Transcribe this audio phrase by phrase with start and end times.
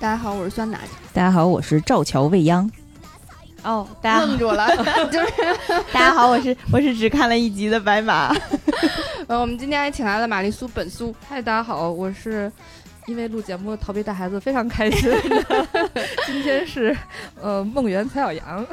[0.00, 0.78] 大家好，我是酸奶。
[1.12, 2.70] 大家好，我是赵乔未央。
[3.64, 4.68] 哦，大家愣住了，
[5.10, 5.32] 就是
[5.92, 8.32] 大家好，我是我是只看了一集的白马。
[9.26, 11.12] 呃，我们今天还请来了玛丽苏本苏。
[11.28, 12.50] 嗨，大家好，我是
[13.06, 15.12] 因为录节目逃避带孩子非常开心。
[16.26, 16.96] 今天是
[17.42, 18.64] 呃梦圆蔡小阳，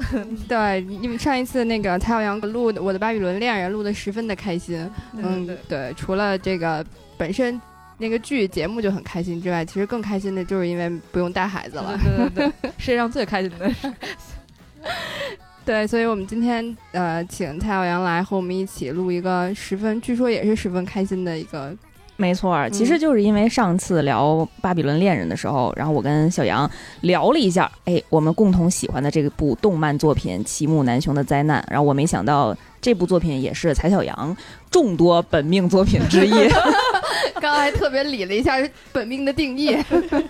[0.48, 4.88] 对，因为上一次那个蔡小阳录我的巴比伦恋人录的十分的开心。
[5.18, 6.86] 嗯，对，除了这个
[7.18, 7.60] 本身。
[7.98, 11.98] 那个剧节目就很开心之外，其实更开心的就是因为不用带孩子了。
[12.04, 13.94] 对对对， 世界上最开心的事。
[15.66, 21.76] 对，所以我们今天呃，请蔡小阳来和我们一起录一个十分，据说也是十分开心的一个。
[22.18, 26.70] 没错，其实就是因为上次聊《巴比伦恋人》的时候，然后我跟小杨
[27.02, 34.38] 聊了一下，哎，我们共同喜欢的这部动漫作品《齐木楠雄的灾难》，然后我没想到这部作品也是蔡小阳
[34.76, 36.50] 众多本命作品之一。
[37.36, 38.58] 刚刚还特别理了一下
[38.92, 39.74] 本命的定义。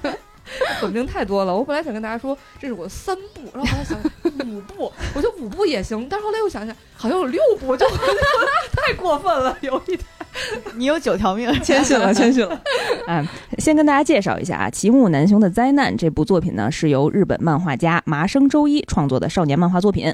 [0.79, 3.99] 本命太多了，我本来想跟大家说这是我三部，然后后来想
[4.47, 7.87] 五部，我觉得五部也行，但是后来又想想，好像有六部，就
[8.71, 9.99] 太过分了，有一点。
[10.75, 12.61] 你有九条命， 谦逊了， 谦逊了。
[13.07, 13.25] 嗯，
[13.57, 20.13] 先跟大家介绍一下啊，《奇木南雄的灾难》这部作品呢，是由日本漫画家麻生周一创作的少年漫画作品。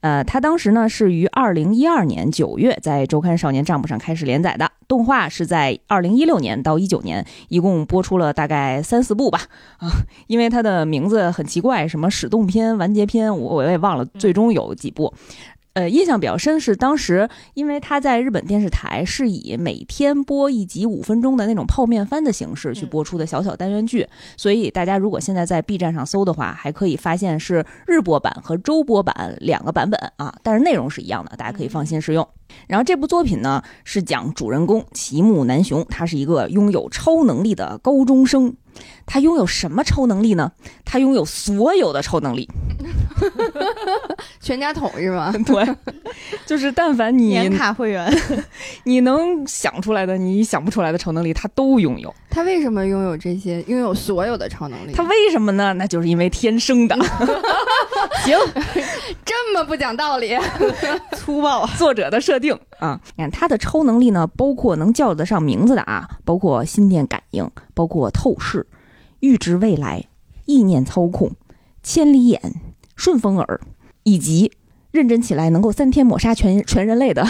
[0.00, 9.40] 呃，他当时呢是于二零一二年九月在周刊少年账目上开始连载的，动画是在二零一六年到一九年，一共播出了大概三四部吧。
[9.78, 9.88] 啊，
[10.26, 15.12] 因为它的名字很奇怪，什么始动篇、完结篇，我我也忘了，最终有几部。
[15.74, 24.06] 呃，印象比较深是当时，因为他在日本电视台是以每天播一集五分钟的那种泡面番的形式去播出的小小单元剧，
[24.36, 32.28] 所以大家如果现在在 B 站上搜的话，还可以发现是日播版和周播版两个版本啊，但是内容是一样的，大家可以放心使用。
[32.66, 38.54] 然后这部作品呢，是讲主人公齐木南雄，他是一个拥有超能力的高中生。
[39.06, 40.52] 他拥有什么超能力呢？
[40.84, 42.48] 他拥有所有的超能力，
[44.40, 45.32] 全家桶是吗？
[45.46, 45.76] 对，
[46.46, 48.12] 就是但凡你年卡会员，
[48.84, 52.14] 你能想出来的，你想不出来的超能力，他都拥有。
[52.30, 53.62] 他为什么拥有这些？
[53.62, 54.92] 拥有所有的超能力？
[54.92, 55.72] 他为什么呢？
[55.74, 56.96] 那就是因为天生的。
[58.24, 58.38] 行，
[59.24, 60.36] 这么不讲道理，
[61.16, 61.66] 粗暴。
[61.78, 68.66] 作者的设定啊，你看他的超能力呢，包括能叫得上名字的啊，包括心电感应，包括透视。
[69.20, 70.04] 预知未来、
[70.46, 71.30] 意念操控、
[71.82, 72.60] 千里眼、
[72.96, 73.60] 顺风耳，
[74.02, 74.50] 以及
[74.90, 77.24] 认真起来能够三天抹杀全全人类的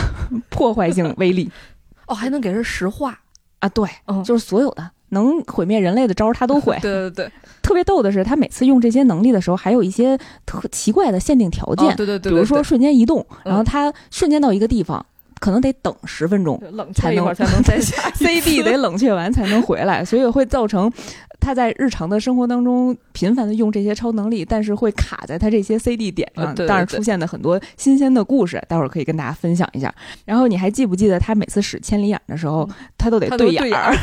[0.49, 1.51] 破坏性威力。
[2.07, 3.21] 哦，还能给人石化
[3.59, 3.69] 啊？
[3.69, 3.87] 对，
[4.25, 6.77] 就是所有的能毁灭人类的招儿他都会。
[6.83, 11.95] 对对对，特别逗的是，他每次用这些能力的时候，还有一些特奇怪的限定条件。
[11.97, 15.05] 对对对，比如说瞬间移动，然后他瞬间到一个地方。
[15.43, 20.89] 可能得等十分钟，冷才能才能再下 CD 得冷却完才能回来，所以会造成
[21.41, 29.93] 他在日常的生活当中频繁的用这些超能力，但是会卡在他这些 CD 点上，当然出现的很多新鲜的故事，待会儿可以跟大家分享一下。
[30.25, 33.93] 然后你还记不记得他每次使千里眼的时候，他都得对眼儿。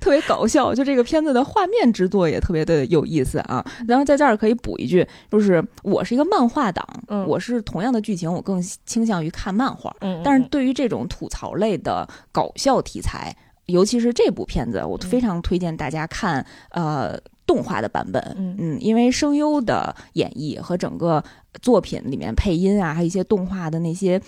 [0.00, 3.62] 特别搞笑，就这个片子的画面制作也特别的有意思啊。
[3.86, 6.86] 然后在这儿可以补一句，就是我是一个漫画党，
[7.26, 9.94] 我是同样的剧情，我更倾向于看漫画。
[10.26, 13.34] 但是对于这种吐槽类的搞笑题材，
[13.66, 18.20] 尤其是这部片子，我非常推荐大家看呃动画的版本。
[18.36, 21.22] 嗯，因为声优的演绎和整个
[21.62, 24.20] 作品里面配音啊，还有一些动画的那些。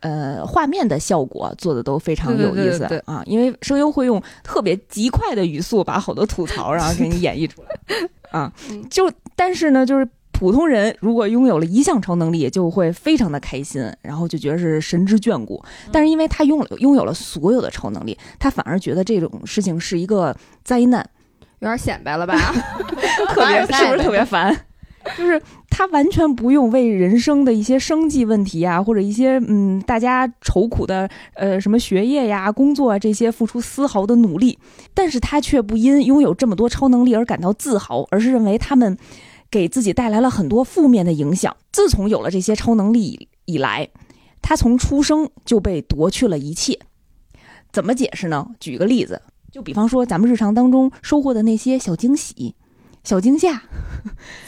[0.00, 7.70] 呃，画面的效果做的都非常有意思啊，因为声优会用特别极快的语速把好多吐槽然后给你演绎出来
[8.30, 8.52] 啊。
[8.90, 15.62] 就但是呢，就是普通人如果拥有了一项超能力，就会非常的开心，然后就觉得是神之眷顾。
[15.90, 21.08] 但是因为他拥了拥有了所有的超能力，他反而觉得这种事情是一个灾难，
[21.60, 22.34] 有点显摆了吧？
[23.30, 24.54] 特别是不是特别烦？
[25.18, 34.58] 就是他完全不用为人生的一些生计问题啊，或者一些嗯大家愁苦的呃什么学业呀、工作啊这些付出丝毫的努力，
[34.94, 38.96] 但是他却不因拥有这么多超能力而感到自豪，而是认为他们
[39.50, 41.56] 给自己带来了很多负面的影响。
[41.72, 43.88] 自从有了这些超能力以来，
[44.42, 46.78] 他从出生就被夺去了一切。
[47.72, 48.48] 怎么解释呢？
[48.60, 49.20] 举个例子，
[49.50, 52.54] 就比方说咱们日常当中收获的那些小惊喜。
[53.02, 53.62] 小惊吓，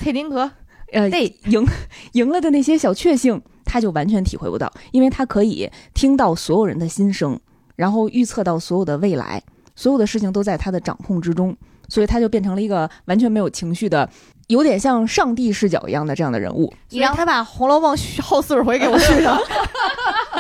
[0.01, 0.51] 蔡丁格，
[0.91, 1.67] 呃，赢
[2.13, 7.39] 赢了的那些小确幸，他就完全体会不到，因为他可以听到所有人的心声，
[7.75, 9.43] 然后预测到所有的未来，
[9.75, 11.55] 所有的事情都在他的掌控之中，
[11.91, 14.09] 所以他就变成了一个完全没有情绪的，
[14.49, 16.73] 有点像上帝视角一样的这样的人物。
[16.91, 19.39] 你让他把《红楼梦》后四十回给我续上，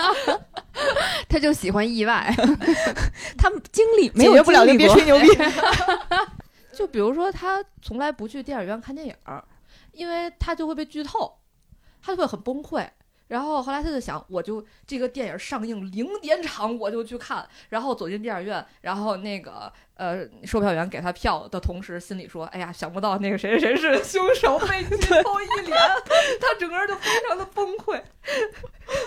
[1.28, 2.32] 他就喜欢意外，
[3.36, 5.26] 他经历没解决不了就别吹牛逼。
[6.72, 9.14] 就 就比如说他从来不去电影院看电影，
[9.92, 11.38] 因为他就会被剧透，
[12.02, 12.86] 他就会很崩溃。
[13.28, 25.78] 然后后来他就想，我就这个电影上映零点场我就去看，然后走进电影院，然后那个呃售票员给他票的同时，心里说：“哎呀，想不到那个谁谁是凶手，被剧透一脸，
[26.40, 28.00] 他整个人就非常的崩溃。”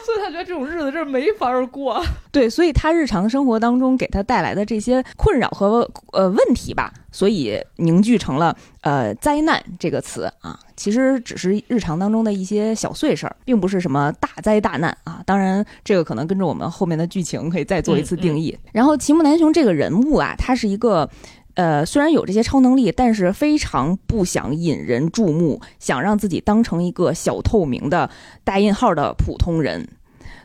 [0.05, 2.03] 所以他觉得这种日子真是没法过。
[2.31, 10.59] 对，所以他日常生活当中给他带来的这些困扰和呃问题吧，所以凝聚成了呃灾难这个词啊。
[10.75, 15.21] 其实只是日常当中的一些小碎事儿，并不是什么大灾大难啊。
[15.25, 18.57] 当然，这个可能跟着我们后面的剧情可以再做一次定义。
[18.71, 21.07] 然后，齐木南雄这个人物啊，他是一个，
[21.53, 28.09] 呃，虽然有这些超能力，但是非常不想引人注目，想让自己当成一个小透明的
[28.43, 29.87] 大印号的普通人，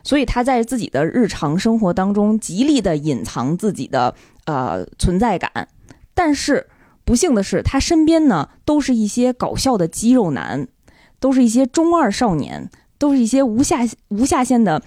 [0.03, 4.13] 所以他在自己的日常生活当中极力的隐藏自己的
[4.45, 5.69] 呃存在感，
[6.13, 6.67] 但是。
[7.07, 10.67] 不幸的是，他身边呢都是一些搞笑的肌肉男，
[11.19, 12.67] 都是一些中二少年，
[12.97, 14.81] 都是一些无下无下限的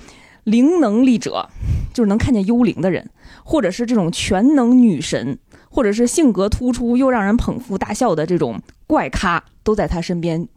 [0.50, 1.49] 灵能力者，
[1.93, 3.11] 就是能看见幽灵的人，
[3.45, 5.39] 或者是这种全能女神，
[5.71, 10.49] 或者是性格突出又让人捧腹大笑的这种怪咖，都在他身边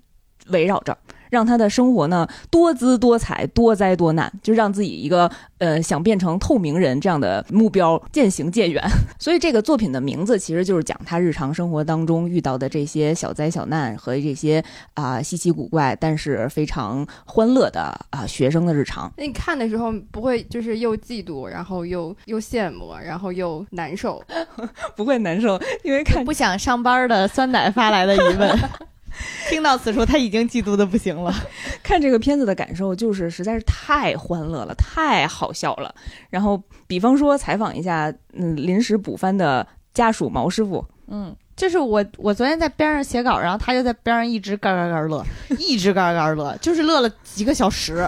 [0.47, 0.97] 围绕着。
[1.31, 8.83] 让他的生活呢多姿多彩、多灾多难，就让自己一个呃想变成透明人这样的目标渐行渐远。
[9.17, 14.63] 所以这个作品的名字其实就是讲他日常生活当中遇到的这些小灾小难和这些
[14.93, 19.11] 啊稀奇古怪但是非常欢乐的啊学生的日常。
[19.17, 24.21] 那你看的时候不会就是又嫉妒，然后又又羡慕，然后又难受？
[24.97, 28.59] 不会难受，因为看不想上班的酸奶发来的疑问。
[29.51, 31.31] 听到此处，他已经嫉妒的不行了。
[31.83, 35.93] 看这个片子的感受就是实在是太欢乐了，太好笑了。
[36.29, 45.21] 然后，比方说采访一下，嗯，临时补番的家属毛师傅，嗯，就是我，我昨天在边上写稿，然后他就在边上一直嘎嘎嘎乐，
[45.59, 48.07] 一直嘎嘎乐，就是乐了几个小时。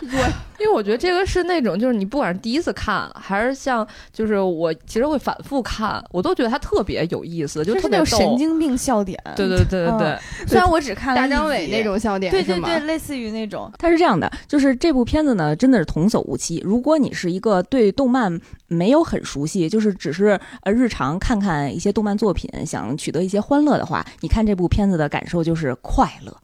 [0.10, 0.20] 对，
[0.58, 9.18] 因为我觉得这个是那种，就是你不管是第一次看，还是像，就是我其实会反复看，我都觉得它特别有意思，就特别神经病笑点。
[9.34, 13.70] 对对对对对，虽然我只看了大张伟那种笑点，对对对，类似于那种。
[13.78, 16.60] 它是这样的，就是这部片子呢，真的是童叟无欺。
[16.64, 18.38] 如果你是一个对动漫
[18.68, 26.36] 没有很熟悉，就是只是呃日常看看一些动漫作品，想取得一些欢乐的话，你看这部片子的感受就是快乐。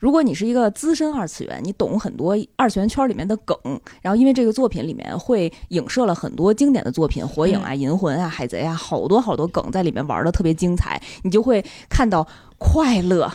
[0.00, 3.56] 如果你是一个资深二次元，你懂很多二次元圈里面的梗，
[4.02, 12.26] 然后因为这个作品里面会影射了很多经典的作品，《火影》啊、《银魂》啊、《海贼》啊，好多好多梗在里面玩的特别精彩，你就会看到
[12.58, 13.30] 快乐。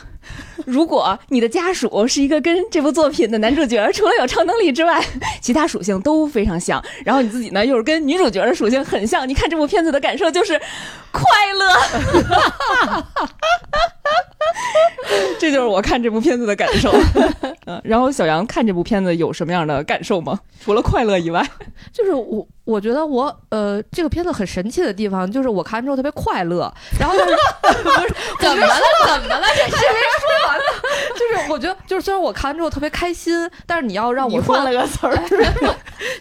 [0.66, 5.04] 如果你的家属是一个跟这部作品的男主角除了有超能力之外，
[5.42, 10.60] 其他属性都非常像，然后你自己呢又是跟女主角的属性很像，你看这部片子的感受就是
[11.12, 11.74] 快乐。
[15.40, 16.92] 这就是我看这部片子的感受。
[17.66, 20.40] 嗯，然后小杨看这部片子有什么样的感受吗？
[20.64, 21.46] 除了快乐以外，
[21.94, 26.72] 就是我我觉得我呃这个片子很神奇的地方就是我看完之后特别快乐。
[27.00, 27.32] 然后就是
[28.40, 28.76] 怎么了？
[29.06, 29.48] 怎么了？
[29.56, 30.64] 这还没说完呢。
[31.16, 35.16] 就是我觉得就是虽然我看完之后特别开心，但是你要让我换了个词儿，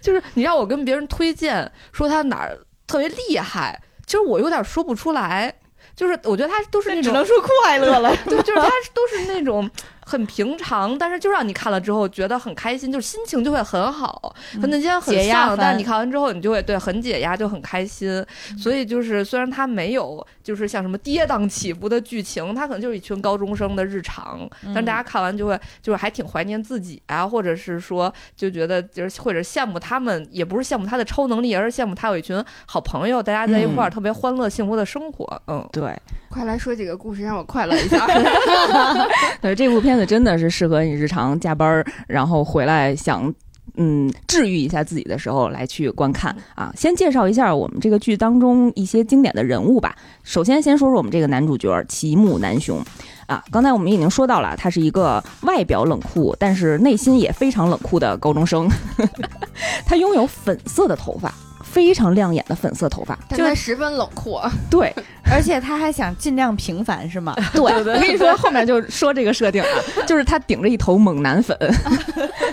[0.00, 5.55] 就是你让我跟别人推荐说他哪儿特别厉害，其实我有点说不出来。
[5.98, 9.69] 就是我觉得他都是那种只能说快乐了， 对，就是他都是那种。
[10.08, 15.55] 很平常，但是就让你看了之后觉得很开心，就是心情就会很好，和那些很像。
[15.55, 18.24] 但是你看完之后，你就会对很解压，就很开心。
[18.56, 35.43] 所以就是虽然它没有就是像什么跌宕起伏的剧情，它可能就是一群高中生的日常，但大家看完就会就是还挺怀念自己啊，或者是说就觉得就是或者羡慕他们，也不是羡慕他的超能力，而是羡慕他有一群好朋友，大家在一块儿特别欢乐幸福的生活。
[35.48, 35.94] 嗯，对，
[36.31, 38.06] 快来说几个故事让我快乐一下。
[39.43, 39.97] 对这部片。
[40.06, 43.32] 真的是适合你日常加班，然后回来想，
[43.76, 46.72] 嗯，治愈一下自己的时候来去观看啊。
[46.76, 49.94] 先介绍一下我们这个剧当中一些经典的人物吧。
[50.22, 52.82] 首先，先说说我们这个男主角齐木南雄
[53.26, 53.43] 啊。
[53.50, 58.69] 刚才我们已经说到了，他是一个外表冷酷，但是内心也非常冷酷的高中生。
[59.86, 61.32] 他拥有粉色的头发。
[61.70, 64.39] 非常亮眼的粉色头发，就十分冷酷。
[64.70, 64.93] 对，
[65.31, 67.34] 而且他还想尽量平凡，是吗？
[67.53, 69.69] 对，我跟你说，后面就说这个设定啊，
[70.06, 71.56] 就是他顶着一头猛男粉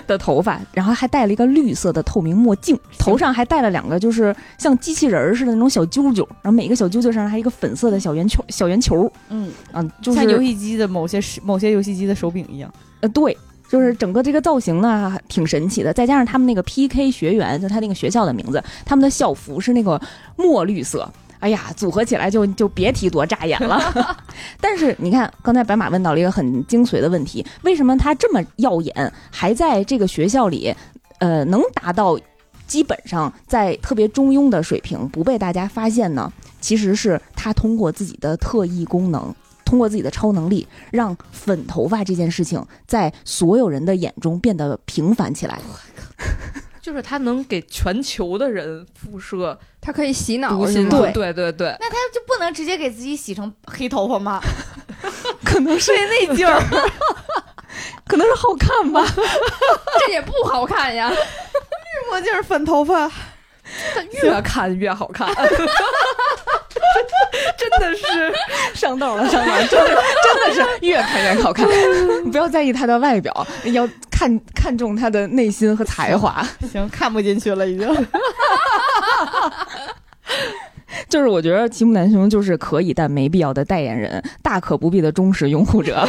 [0.06, 9.10] 的头发，然后还戴了一个绿色的透明墨镜，头上还戴了两个就是像机器人似的那种小揪揪，然后每个小揪揪上还一个粉色的小圆球，小圆球。
[9.30, 12.72] 嗯啊，就是像游戏机的某些某些游戏机的手柄一样。
[13.00, 13.36] 呃，对。
[13.68, 15.92] 就是整个这个造型呢，挺神奇的。
[15.92, 20.00] 再加上他们那个 P K 学员，就他那个学校的名字，他们的校服是那个
[20.36, 24.16] 墨绿色，哎呀，组合起来就就别提多扎眼了。
[24.60, 30.74] 但是你看，刚才白马问到了一个很精髓的问题：为什么他这么耀眼，还在这个学校里，
[31.18, 32.18] 呃，能达到
[32.66, 36.32] 基本上在特别中庸的水平，不被大家发现呢？
[36.58, 39.32] 其实是他通过自己的特异功能，
[39.66, 45.60] 通过自己的超能力，让粉头发这件事情在所有人的眼中变得平凡起来。
[46.80, 51.76] 就是他能给全球的人辐射，他可以洗脑，对对对对。
[51.80, 54.40] 那他就不能直接给自己洗成黑头发吗？
[55.44, 56.62] 可能是那劲儿，
[58.06, 59.04] 可能是好看吧。
[60.06, 61.16] 这也不好看呀， 绿
[62.08, 63.10] 墨镜粉头发。
[64.22, 65.28] 越看越好看，
[67.56, 68.32] 真的是
[68.74, 69.88] 上道了，上道了，真的
[70.22, 71.66] 真的是越看越好看。
[72.24, 76.46] 你 不要在意他的外表，要看看重他的内心和才华。
[76.72, 77.88] 行，看不进去了，已经。
[81.08, 86.06] 就是我觉得齐木南雄就是可以但没必要的代言人，大可不必的忠实拥护者，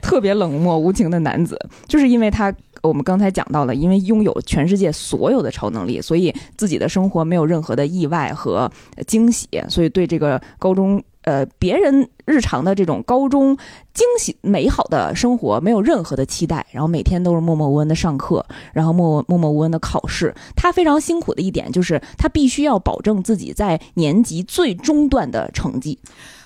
[0.00, 2.54] 特别冷漠无情的男子，就是因为他。
[2.82, 8.70] 我们刚才讲到了，因为拥有全世界所有的超能力，所以自己的生活没有任何的意外和
[9.06, 13.56] 惊喜，所以对这个高中呃别人日常的这种高中
[13.94, 20.34] 惊喜美好的生活没有任何的期待，然后每天都是默默无闻的上课，然后默默默无闻的考试。
[20.56, 25.98] 他非常辛苦的一点就是他必须要保证自己在年级最中段的成绩。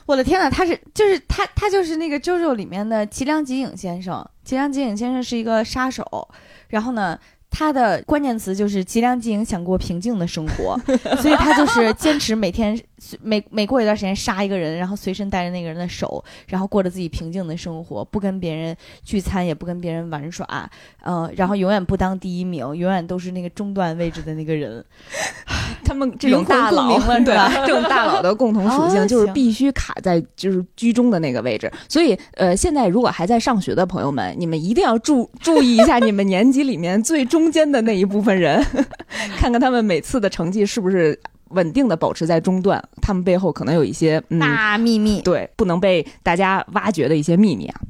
[0.07, 4.25] 我的天呐，他是就是他他就是那个《JoJo》里面的吉良吉影先生。
[4.45, 6.29] 吉良吉影先生是一个杀手，
[6.69, 7.19] 然后呢，
[7.51, 10.81] 他的关键词就是吉良吉影想过平静的生活，
[11.21, 12.81] 所以他就是坚持每天。
[13.23, 20.69] 每每过一段时间杀一个人，然后随身带着那个人的手，然后过着自己平静的生活，不跟别人聚餐，也不跟别人玩耍，
[21.05, 24.85] 嗯，然后永远不当第一名，永远都是那个中段位置的那个人。
[25.85, 31.71] 他们这种大佬， 对吧这种大佬的共同属性就是必须卡在就是居中的那个位置。
[31.89, 38.61] 所以，呃，现在如果还在上学的朋友们，你们一定要注注意一下你们年级里面最中间的那一部分人，
[39.39, 41.17] 看看他们每次的成绩是不是。
[41.51, 47.81] 稳定的保持在中段，他们背后可能有一些大秘密，对，不能被大家挖掘的一些秘密啊。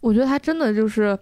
[0.00, 1.18] 我觉得他真的就是。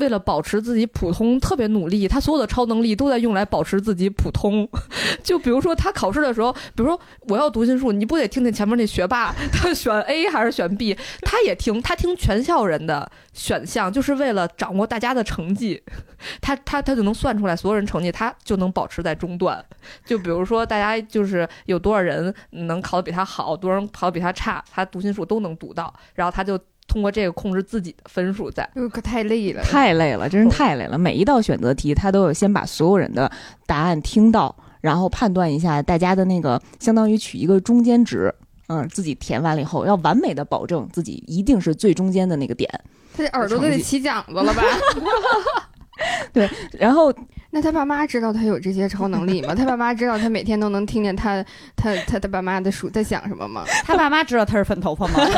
[0.00, 2.08] 为了保持自己普通，特别努力。
[2.08, 4.68] 他所有的超能力都在用来保持自己普通。
[5.22, 10.96] 就比如说他考试的时候，比如说我要读心术，你不得听听前面那学霸他选 A 还是选 B？
[11.22, 15.80] 他也听，他听全校人的选项，就是为了掌握大家的成绩。
[16.42, 19.64] 他他他就能算出来所有人成绩，他就能保持在中段。
[20.04, 26.58] 就比如说大家就是有多少人能考得比他好，多少人考得比他差，他读心术都能读到，然后他就。
[26.90, 30.98] 通过这个控制自己的分数，在可太累了，太累了，真是太累了。
[30.98, 33.30] 每一道选择题，他都有先把所有人的
[33.64, 38.34] 答案听到，然后判断一下大家的那个，相当于取一个中间值，
[38.66, 42.68] 嗯，自己填完了以后，要完美的保证自己一定是最中间的那个点。
[43.16, 44.62] 他这耳朵都得起茧子了吧？
[46.32, 47.14] 对，然后
[47.50, 49.54] 那他爸妈知道他有这些超能力吗？
[49.56, 51.44] 他爸妈知道他每天都能听见他
[51.76, 53.64] 他他的爸妈的书在想什么吗？
[53.84, 55.14] 他爸妈知道他是粉头发吗？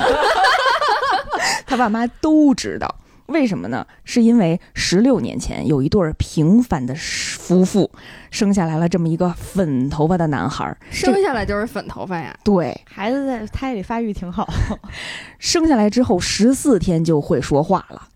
[1.72, 2.96] 他爸妈都知道，
[3.28, 3.86] 为什么呢？
[4.04, 7.90] 是因为十六年前有一对平凡的夫妇
[8.30, 12.36] 生下来了这么一个粉头发的男孩，生下来就是粉头发呀。
[12.44, 14.46] 对，孩子在胎里发育挺好，
[15.40, 18.06] 生下来之后十四天就会说话了，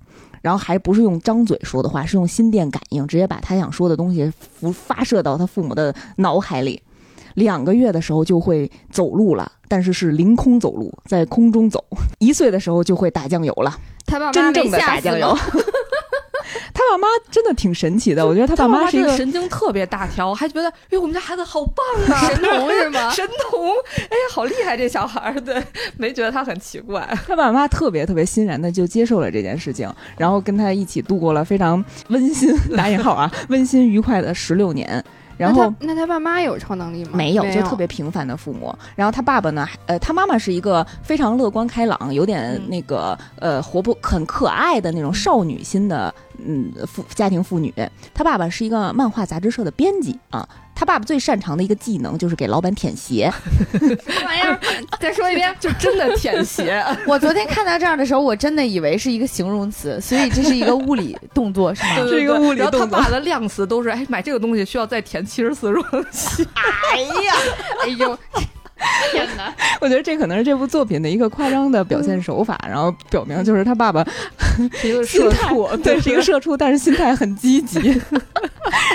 [0.42, 6.82] 然后还不是用张嘴说的话，是用心电感应，直接把他想说的东西发发射到他父母的脑海里。
[7.36, 11.82] 两个月的时候就会走路了，但是是凌空走路，在空中走。
[12.18, 13.74] 一岁的时候就会打酱油了，
[14.04, 15.36] 他爸妈真正的打酱油。
[16.72, 23.10] 他爸妈真的挺神奇的，我觉得他爸妈是一个神经特别大条，还觉得哎，我们家孩子好棒啊，神 童是吗？
[23.10, 25.62] 神童，哎，好厉害这小孩儿，对，
[25.96, 27.06] 没觉得他很奇怪。
[27.26, 35.02] 他爸妈特别特别欣然的就接受了这件事情，然后跟他一起度过了非常温馨 打引号啊温馨愉快的十六年。
[35.36, 37.10] 然后，那他爸妈有超能力吗？
[37.14, 38.74] 没有，就特别平凡的父母。
[38.94, 39.66] 然后他爸爸呢？
[39.86, 47.74] 呃，他妈妈是一个非常乐观开朗、有点那个呃活泼、很可爱的那种少女心的嗯父家庭妇女。
[48.14, 50.48] 他爸爸是一个漫画杂志社的编辑啊。
[50.76, 53.32] 他爸爸最擅长的一个技能就是给老板舔鞋。
[53.72, 54.60] 什么玩意儿？
[55.00, 56.84] 再说一遍，就真的舔鞋。
[57.08, 61.96] 我昨天看到这儿的时候，我真的以为是一个形容词，所以这是一个物理动作，是吗？
[62.06, 62.80] 是一个物理动作。
[62.80, 66.46] 然后他爸的量词都是：哎，买这个东西需要再舔七十四双鞋。
[66.92, 67.34] 哎呀，
[67.82, 68.18] 哎呦，
[69.10, 69.52] 天哪！
[69.80, 74.04] 我觉得这可能是这部作品的一个夸张的表现手法，然后表明就是他爸爸
[74.74, 77.80] 是一个社畜， 对，是一个社畜，但是心态很积极，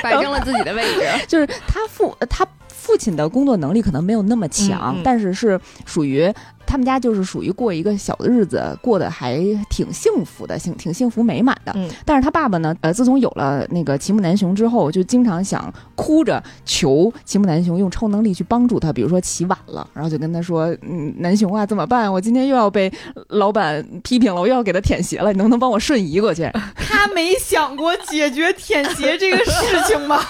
[0.04, 1.02] 摆正了自己的位置。
[1.28, 6.32] 就是他父他父亲的工作能力可能没有那么强，但是是属于。
[6.72, 9.38] 他们家就是属于过一个小的日子，过得还
[9.70, 11.74] 挺幸福的，幸挺幸福美满的。
[11.76, 22.10] 嗯，但是他爸爸呢，呃，自从有了那个齐木南雄之后，就经常想哭着求齐木南雄用超能力去帮助他，比如说起晚了，然后就跟他说：“嗯，南雄啊，怎么办？
[22.10, 22.90] 我今天又要被
[23.28, 30.22] 老板批评了，我又要给他舔鞋了，你能不能帮我瞬移过去？”他没想过解决舔鞋这个事情吗？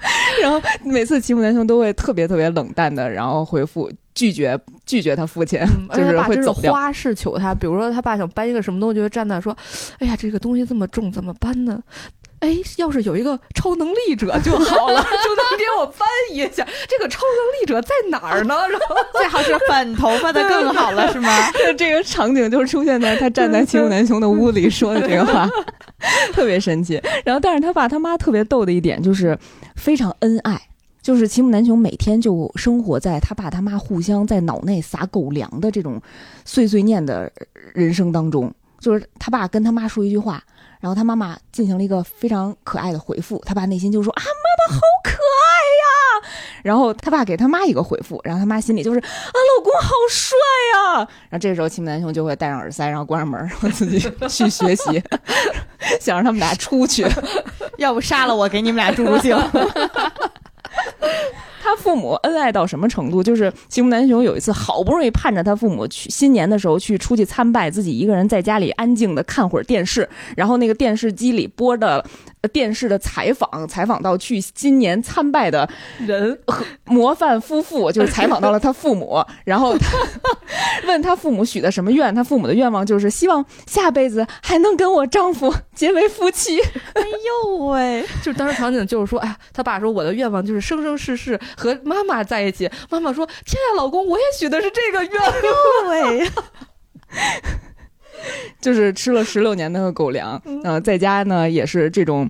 [0.40, 3.40] 然后每次齐木南雄都会特别特别冷淡的，然后。
[3.50, 5.58] 回复拒绝拒绝他父亲，
[5.92, 6.72] 就是会走掉。
[6.72, 9.56] 花式求他，比如说他爸想搬一个什么东西，就站那说
[9.98, 11.82] ：“哎呀，这个东西这么重，怎么搬呢？
[12.40, 16.66] 哎，要是有一个超能力者就好了， 就能给我搬一下。
[16.88, 18.54] 这个超能力者在哪儿呢？
[18.70, 21.28] 然后最好是粉头发的更好了，是吗？
[21.76, 25.48] 这个场景就是出现在他站在齐木南雄的屋里说的这个话，
[26.32, 27.00] 特别神奇。
[27.24, 29.36] 然后，但是他爸他妈特别逗的一点就是
[29.80, 30.60] 非常恩爱。
[31.02, 36.00] 就是齐木南雄每天就生活在他爸他妈互相在脑内撒狗粮的这种
[36.44, 37.32] 碎碎念的
[37.72, 38.52] 人生当中。
[38.78, 40.42] 就是他爸跟他妈说一句话，
[40.78, 45.49] 然后他妈妈进行了一个非常可爱的回复，他爸内心就说啊，妈妈好可爱。
[46.62, 50.36] 然后他爸给他妈一个回复，然后他妈心里就是啊，老公好帅
[50.74, 50.98] 呀。
[51.28, 53.98] 然后这时候齐木南雄就会戴上耳塞，然后关上门，然后自己
[54.28, 55.02] 去学习，
[56.00, 57.06] 想让他们俩出去，
[57.78, 59.36] 要不杀了我，给你们俩助助兴。
[61.62, 63.22] 他父母恩爱到什么程度？
[63.22, 72.02] 就是齐木南雄有一次好不容易盼着他父母去新年的时候去出去参拜，自己一个人在家里安静的看会儿电视，然后那个电视机里播的
[72.50, 79.98] 电视的采访，采访到去新年参拜的人和模范夫妇，就是采访到了他父母，然后他
[80.86, 86.58] 问他父母许的什么愿，他父母的愿望就是希望下辈子还能跟我丈夫结为夫妻。
[86.94, 88.02] 哎呦喂！
[88.22, 91.38] 就当时场景就是说，哎，他爸说我的愿望就是生生世世。
[91.56, 95.12] 和妈妈在一起，妈妈说：“天呀，老公，我也许的是这个愿
[96.20, 96.30] 望。
[98.60, 102.28] 就是吃了十六年的狗粮，嗯，在家呢也是这种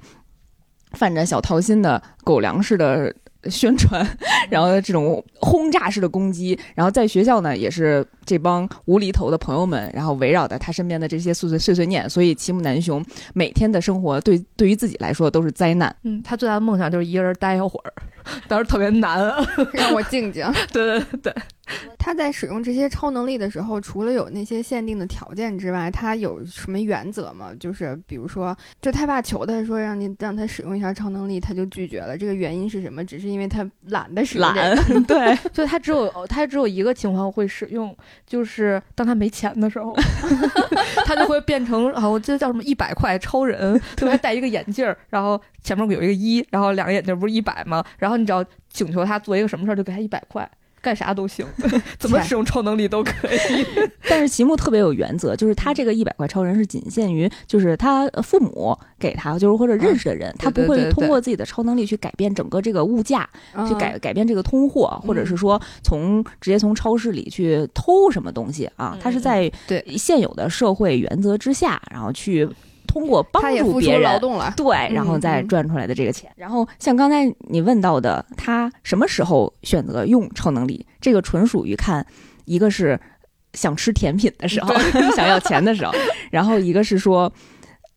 [0.92, 3.14] 泛着小桃心的狗粮式的。
[3.48, 4.06] 宣传，
[4.50, 15.92] 然后这种轰炸式的攻击，然后在学校呢，也是这帮无厘头的朋友们，然后围绕在他身边的这些碎碎碎碎念，所以齐木南雄每天的生活对对于自己来说都是灾难。
[16.04, 17.92] 嗯，他最大的梦想就是一个人待一会儿，
[18.46, 19.18] 当时特别难，
[19.74, 20.46] 让我静静。
[20.72, 21.34] 对对对。
[21.98, 27.52] 他在使用这些超能力的时候，除了有那些限定的条件之外，他有什么原则吗？
[27.60, 32.18] 就是比如说，就他爸求他说让你让他使用一下超能力，他就拒绝了。
[32.18, 33.04] 这个原因是什么？
[33.04, 34.52] 只是因为他懒得使用。
[34.52, 39.94] 懒，对，所以他只有他只有一个情况会使用，就是当他没钱的时候，
[41.06, 47.85] 他就会变成啊，我记得叫什么一百块超人， 特别戴一个眼镜儿，然后前面有一个一，然后两个眼镜不是一百吗？
[47.98, 50.48] 然后你只要请求他做一个什么事儿，就给他一百块。
[50.82, 51.46] 干啥都行，
[51.98, 53.66] 怎么使用超能力都可以。
[54.08, 63.28] 但是齐木特别有原则，就是他这个一百块超人是仅限于就是他父母给他，就是或者认识的人，他不会通过自己的超能力去改变整个这个物价，
[63.68, 68.96] 去改改变这个通货，或者是说从直接从超市里去偷什么东西啊？
[69.00, 72.48] 他是在对现有的社会原则之下，然后去。
[72.90, 74.20] 通过帮助别人，
[74.57, 76.29] 对，然后再赚出来的这个钱。
[76.35, 80.85] 然后像刚才你问到的，他什么时候选择用超能力？
[81.00, 82.05] 这个纯属于看，
[82.46, 82.98] 一个是
[83.53, 84.74] 想吃甜品的时候，
[85.14, 85.92] 想要钱的时候，
[86.33, 87.33] 然后一个是说，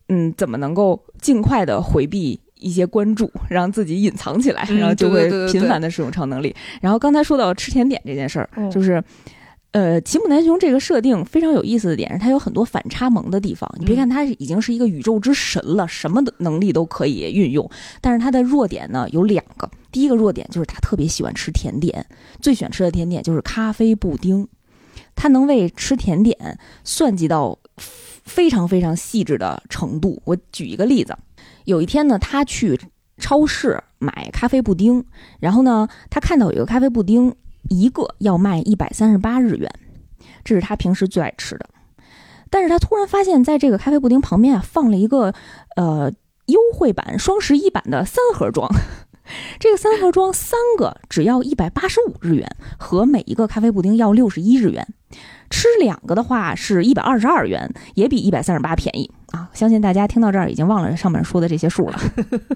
[0.10, 6.56] 嗯，怎么能够尽快的回避一些关注，让自己隐藏起来，然后就会频繁的使用超能力。
[6.82, 9.04] 然后刚才说到吃甜点这件事儿，就是。
[9.74, 13.68] 呃，吉姆南雄这个设定非常有意思的点是，他有很多反差萌的地方。
[13.80, 17.68] 你别看他已经是一个宇宙之神了，什么的能力都可以运用，
[18.00, 19.68] 但是他的弱点呢有两个。
[19.92, 22.06] 第一个弱点就是他特别喜欢吃甜点，
[22.40, 24.48] 最喜欢吃的甜点就是咖啡布丁。
[25.16, 30.22] 他能为吃甜点算计到非常非常细致的程度。
[30.26, 31.18] 我举一个例子，
[31.66, 32.80] 有一天呢，他去
[33.18, 35.04] 超市买咖啡布丁，
[35.40, 37.34] 然后呢，他看到有一个咖啡布丁。
[37.70, 39.70] 一个要卖一百三十八日元，
[40.44, 41.70] 这是他平时最爱吃的。
[42.50, 45.34] 但是他突然发现，在这个咖啡布丁旁边啊，放了一个
[45.76, 46.12] 呃
[46.46, 48.70] 优惠版双十一版的三盒装。
[49.58, 52.48] 这个三盒装三个只要一百八十五日元，
[52.78, 54.86] 和每一个咖啡布丁要六十一日元。
[55.50, 59.50] 吃两个的话是一百二十二元，也比一百三十八便宜啊！
[59.54, 62.00] 相信大家听到这儿已经忘了上面说的这些数了。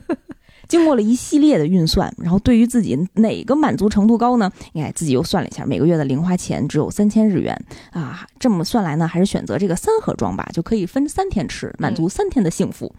[0.67, 4.51] 经过了一系列的运算，然后对于自己哪个满足程度高呢？
[4.73, 7.57] 你看自己又算了一下，每个月的零花钱只有三千日元
[7.91, 12.93] 啊，这么算来呢，还是选择这个三盒装吧，就可以分三天吃，满足三天的幸福。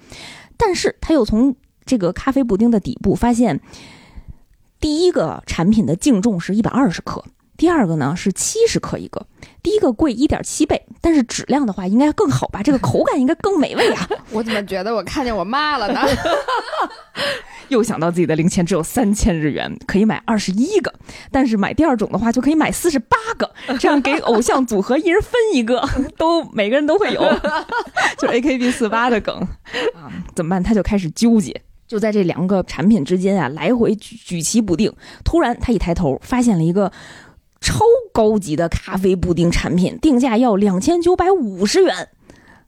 [0.57, 1.55] 但是他又从
[1.85, 3.61] 这个咖啡布丁的底部发现，
[4.81, 7.25] 第一个产品的净重是一百二十克。
[7.57, 9.27] 第二个呢是七十克一个，
[9.69, 12.63] 第一个贵一点七倍，但是质量的话应该更好吧？
[12.63, 14.09] 这个口感应该更美味啊！
[14.33, 16.01] 我怎么觉得我看见我妈了呢？
[17.69, 20.91] 又想到自己的零钱只有三千日元，可以买二十一个，
[21.31, 27.21] 但是买第二种的话就可以买四十八个，这样给偶像组合一人分一个， 都每个人都会有，
[28.17, 29.37] 就 A K B 四八的梗
[29.95, 30.09] 啊！
[30.35, 30.63] 怎么办？
[30.63, 31.61] 他就开始纠结。
[31.87, 34.91] 就在这两个产品之间啊，来回举举棋不定。
[35.23, 36.91] 突然，他一抬头，发现了一个
[37.61, 37.81] 超
[38.19, 42.09] 高级的咖啡布丁产品，定价要两千九百五十元，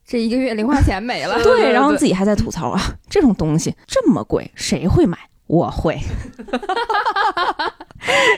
[0.07, 1.43] 这一个月零花钱没了。
[1.43, 5.17] 对，然后自己还在吐槽啊，这种东西这么贵，谁会买？
[5.51, 5.99] 我会。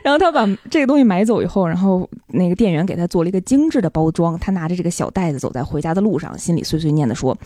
[0.04, 4.38] 然后他把这个东西买走以后，然后那个店员给他做了一个精致的包装。
[4.38, 7.38] 他拿着这个小袋子走在回家的路上，心里碎碎念的说：“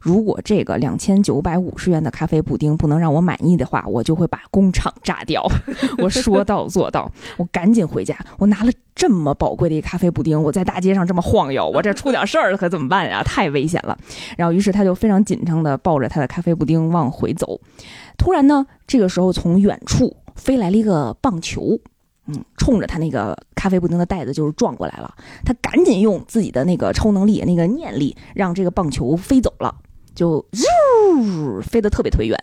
[0.00, 5.42] 如果这个两千九百五十元的咖啡布丁不能让我满意的话，我就会把工厂炸掉。
[5.98, 8.16] ”我说到做到，我赶紧回家。
[8.38, 13.22] 我拿了这么宝贵的一咖啡布丁，我在大街上这么晃悠，我这出点事儿可怎么办呀？
[13.24, 13.96] 太危险了。
[14.36, 17.58] 然后，于是他就非常紧张的抱着他的咖啡布丁往回走。
[18.22, 20.16] 突然呢，这个时候从远处。
[20.34, 21.78] 飞来了一个棒球，
[22.26, 25.14] 嗯，冲着他那个咖啡布丁的袋子就是撞过来了。
[25.44, 29.76] 他赶紧用自己的那个超能力，那个念力，让这个棒球飞走了，
[30.14, 32.36] 就呜飞得特别特别远。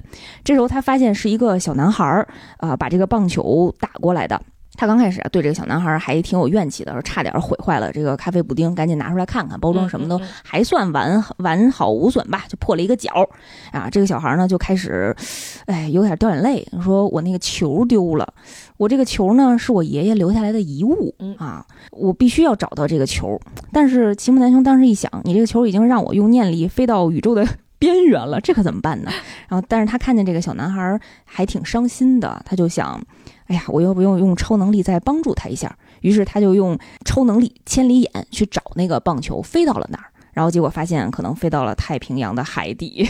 [0.44, 4.40] 这时候他发现是一个小男孩儿啊，把这个棒球打过来的。
[4.80, 13.12] 他刚开始啊，对这个小男孩还挺有怨气的，说差点毁坏了这个咖啡布丁，赶紧拿出来看看，包装什么都还算完完好无损吧，就破了一个角
[13.74, 13.90] 啊。
[13.90, 15.14] 这个小孩呢就开始，
[15.66, 18.34] 哎，有点掉眼泪，说我那个球丢了，
[18.78, 23.38] 我这个球呢是我爷爷留下来的遗物啊，我必须要找到这个球。
[23.74, 27.46] 但是齐木南雄当时一想，你这个球已经让我用念力飞到宇宙的
[27.80, 29.12] 边缘了，这可怎么办呢？
[29.50, 33.02] 然后，但是他看见这个小男孩还挺伤心的，他就想。
[33.48, 43.10] 哎呀，我又不用用超能力再帮助他一下，于是他就用超能力千里眼去找那个棒球，飞到了哪儿，然后结果发现可能飞到了太平洋的海底，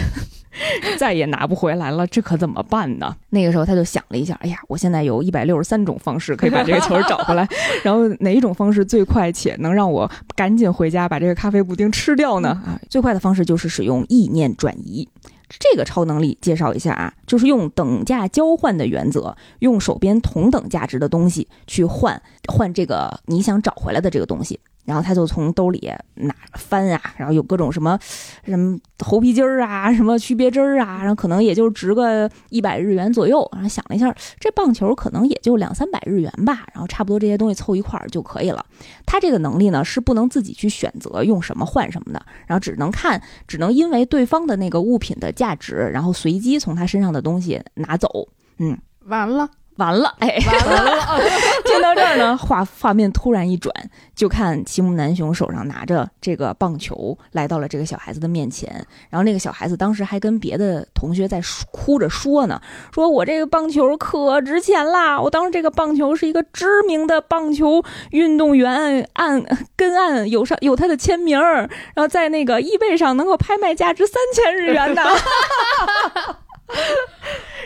[0.97, 3.15] 再也拿不回来了，这可怎么办呢？
[3.29, 7.47] 那个时候他就想了一下，哎呀，我现在有一百六十三种方式可以把这个球找回来，
[7.83, 12.49] 然后哪一种方式最快且能让我赶紧回家把这个咖啡布丁吃掉呢？
[12.65, 15.07] 啊，最快的方式就是使用意念转移。
[15.57, 24.59] 这个超能力介绍一下啊，就是用等价交换的原则，用手边同等价值的东西去换换这个你想找回来的这个东西。
[24.89, 27.95] 然后他就从兜里拿翻啊，然后有各种什么
[28.43, 33.47] 什么猴皮筋儿啊，什么区别针儿啊，然后可能也就值个一百日元左右。
[33.53, 38.65] 然后想了一下，这棒球可能也就两三百日元吧，然后差不多这些东西凑一块儿就可以了。
[39.05, 48.09] 他这个能力呢是不能自己去选择用什么换什么的，然后只能看，只能因为对方的那个物品的价值，然后随机从他身上的东西拿走。
[48.57, 48.75] 嗯，
[49.05, 49.47] 完了。
[49.79, 51.19] 完了，哎，完了！
[51.65, 53.73] 听到这儿呢，画画面突然一转，
[54.13, 58.85] 就看齐木南雄手上拿着这个棒球，来到了这个小孩子的面前。
[59.09, 62.61] 然后那个小孩子当时还跟别的同学在哭着说呢
[62.93, 65.19] ：“说我这个棒球可值钱啦！
[65.19, 69.43] 我当时这个棒球是一个知名的棒球运动员，按
[69.75, 75.01] 跟按有上有他的签名儿，然后在那个易贝上能够拍卖价值三千日元的。”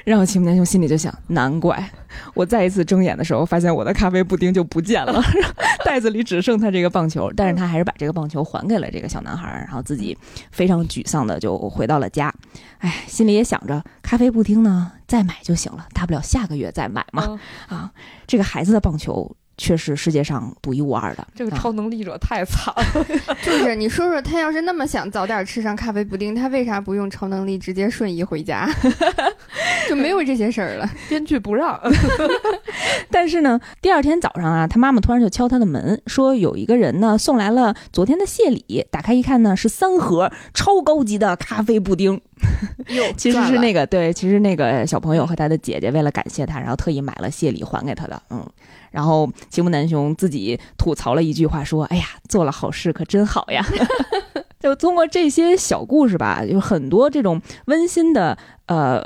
[0.04, 1.90] 然后齐木南雄心里就想：难怪
[2.34, 5.22] 我再一次睁眼的时候，发现我的咖啡布丁就不见了，
[5.86, 7.32] 袋子里只剩他这个棒球。
[7.36, 10.18] 但是他还是把这个棒球还给了这个小男孩，然后自己
[10.52, 12.34] 非常沮丧的就回到了家。
[12.80, 17.40] 哎，心里也想着咖啡布丁呢，再买就行了，大不了下个月再买嘛。
[17.68, 17.92] 啊，
[18.28, 19.36] 这个孩子的棒球。
[19.58, 21.28] 却是世界上独一无二的。
[21.36, 23.06] 这个超能力者太惨了。
[23.44, 28.70] 就是你说说，他要是那么想早点吃上咖啡布丁，他为啥不用超能力直接瞬移回家？
[29.88, 30.90] 就没有这些事儿了。
[31.10, 31.80] 编剧不让。
[33.12, 38.86] 但是呢，第二天早上啊，他妈妈突然就敲他的门，说有一个人呢送来了昨天的谢礼。
[38.90, 42.20] 打开一看呢，是三盒超高级的咖啡布丁。
[43.16, 48.22] 其实是那个对，其实那个小朋友和他的姐姐为了感谢他，然后特意买了谢礼还给他的。
[48.30, 48.46] 嗯。
[48.94, 53.66] 然后齐木南雄自己吐槽了一句话，说：“哎呀，做了好事可真好呀！”
[54.62, 59.04] 就通过这些小故事吧，有很多这种温馨的呃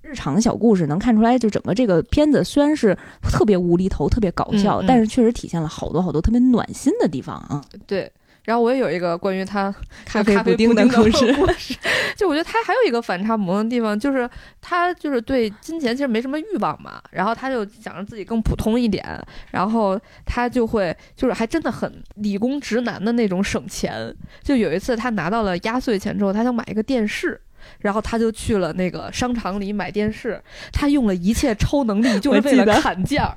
[0.00, 7.62] 日常小故事，能看出来，就整个这个片子虽然是特别无厘头、特别搞笑，但是确实体现了好多好多特别暖心的地方啊。
[7.86, 8.10] 对。
[8.48, 9.70] 然后我也有一个关于他
[10.06, 11.76] 咖啡布丁的故事，
[12.16, 14.26] 就我觉得他还有一个反差萌的地方，就是
[14.62, 19.04] 他就是对金钱其实没什么欲望嘛，然后他就想让自己更普通一点，
[19.50, 24.16] 然后他就会就是还真的很理工直男的那种省钱。
[24.42, 27.38] 就有一次他拿到了压岁钱之后，他想买一个电视，
[27.80, 33.36] 然后他就去了那个商场里买电视，他用了一切超能力就是为了砍价。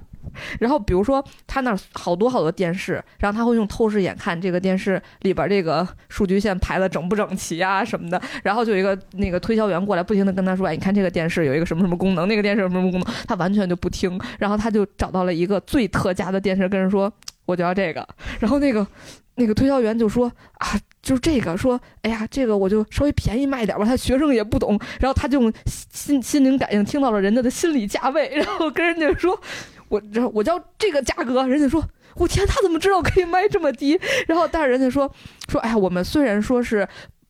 [0.59, 8.21] 然后，比如说他那好多好多电视，然后他会用透视眼看这个电视里边这个数据线排的整不整齐啊什么的。
[8.43, 14.19] 然后就有一个那个推销员过来，不停的跟他说：“哎，你看这个电视有一个什么什么功能，那个电视有什么什么功能。”他完全就不听。
[14.39, 17.11] 然后他就找到了一个最特价的电视，跟人说
[17.45, 18.07] ：“我就要这个。”
[18.39, 18.85] 然后那个
[19.35, 24.79] 那个推销员就说：“啊，就是这个。”说：“哎呀，这个我就稍微便宜卖点吧。”他学生也不懂。
[24.99, 29.39] 然后他就心心灵感应听到了人家的心理价位，然后跟人家说。
[29.91, 31.83] 我然后我叫这个价格，人家说，
[32.15, 33.99] 我天，他怎么知道可以卖这么低？
[34.25, 35.13] 然后但是人家说
[35.49, 36.87] 说，哎呀，我们虽然说是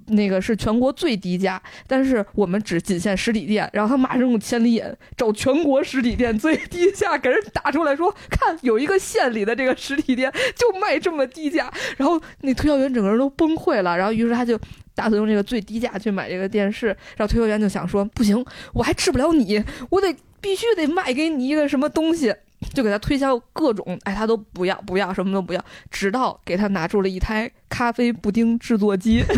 [0.07, 3.67] 那个是全国最低价，但是我们只仅限实体店。
[3.73, 11.71] 然后他马上用千里眼找全国实体店最低价给人打出来说，看有一个县里的这个实体店就卖这么低价。
[11.97, 13.97] 然后那推销员整个人都崩溃了。
[13.97, 14.55] 然后于是他就
[14.93, 16.87] 打算用这个最低价去买这个电视。
[17.17, 22.35] 然后推销员就想说，不行，我还治不了你，我得必须得卖给你一个什么东西。
[22.73, 29.23] 就给他推销各种，哎，他都不要，不要，什么都不要，直到给他拿出了一台咖啡布丁制作机，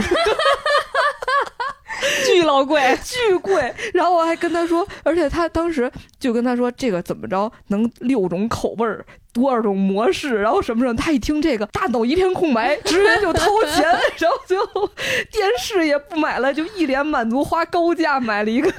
[2.25, 3.73] 巨老贵，巨贵。
[3.93, 9.05] 然后我还跟他说，而且他当时就跟他说，这个怎么着能六种口味儿。
[9.33, 13.83] 多少种模式，然后什么什么，他一听这个，大脑一片空白，直接就掏钱，
[14.17, 14.87] 然后最后
[15.31, 18.71] 电视也不买了，就一脸满足，花高价买了一个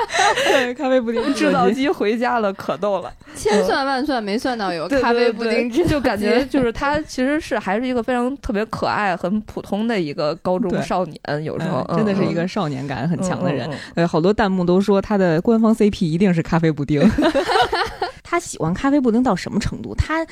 [0.76, 13.68] 咖啡布丁制造机回家了，可逗了，千算万算没算到有咖啡布丁制，就感觉就是他其实是还是一个非常特别可爱、很普通的一个高中少年，有时候真的是一个少年感很强的人。
[13.94, 17.00] 呃，好多弹幕都说他的官方 CP 一定是咖啡布丁。
[18.32, 19.94] 他喜欢咖啡布丁到什么程度？
[19.94, 20.26] 他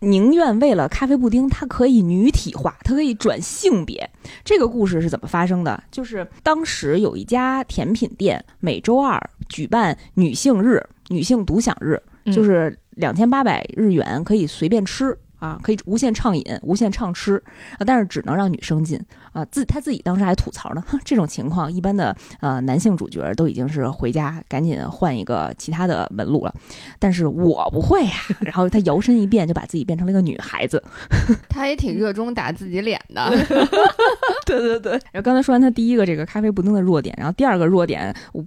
[0.00, 4.10] 宁愿为了咖啡布丁，他可以女体化，他可以转性别。
[4.44, 5.82] 这个故事是怎么发生的？
[5.90, 15.16] 就是当时有一家甜品店，每周二举办女性日、女性独享日，就是两千八百日元可以随便吃。
[15.40, 17.42] 啊，可以无限畅饮、无限畅吃，
[17.78, 19.00] 啊，但是只能让女生进
[19.32, 19.44] 啊。
[19.46, 26.54] 自他自己当时还吐槽呢，哼，这种情况一般的呃男性主角都已经是回家赶紧换一个其他的门路了，
[26.98, 28.12] 但是我不会呀。
[28.40, 30.82] 然后他摇身一变，就把自己变成了一个女孩子。
[31.48, 33.30] 他也挺热衷打自己脸的。
[34.44, 34.92] 对对对。
[35.12, 38.44] 然后刚才说完他第一个这个咖啡布丁的弱点，然后第二个弱点我，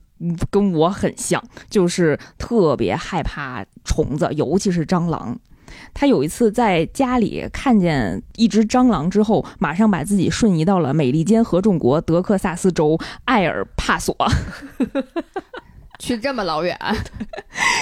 [0.52, 5.38] 跟我很像，就是特别害怕虫子，尤其是蟑螂。
[5.94, 14.16] 他有一次在家里看见一只蟑螂之后，马上把自己瞬移到了美利坚合众国德克萨斯州埃尔帕索，
[16.00, 16.78] 去这么老远，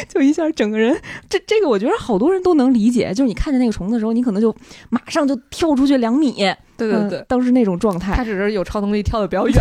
[0.08, 0.96] 就一下整个人，
[1.30, 4.56] 这这个我觉得好多人都能理解，就是你看见那个虫子的时候，你可能就
[4.90, 6.34] 马上就跳出去两米，
[6.78, 8.14] 对对对，当时那种状态。
[8.16, 9.56] 他只是有超能力，跳的比较远。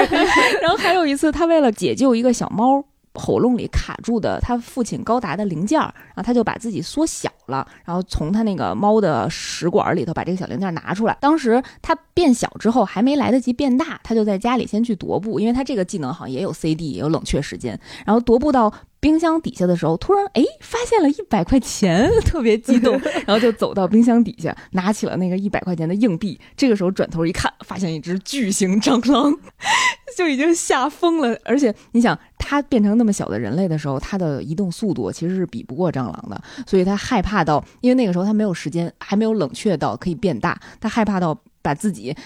[0.60, 2.84] 然后还有一次，他为了解救一个小猫。
[3.14, 11.16] 喉咙里卡住的他父亲高达的零件儿，然后他就把自己缩小了，然后从他那个猫的食管里头把这个小零件拿出来。
[11.20, 17.78] 当时他变小之后还没来得及变大，他就在家里先去踱步，因为他这个技能好像也有 CD，也有冷却时间。
[18.04, 18.72] 然后踱步到
[19.04, 26.40] 冰箱底下的时候，突然哎发现了一百块钱， 特别激动， 然后就走到冰箱底下拿起了那个一百块钱的硬币。
[26.56, 29.30] 这个时候转头一看，发现一只巨型蟑螂。
[30.16, 42.16] 就已经吓疯了，而且你想，它变成那么小的人类的时候，它的移动速度其实是比不过蟑螂的，所以他害怕到，因为那个时候他没有时间，还没有冷却到可以变大，他害怕到把自己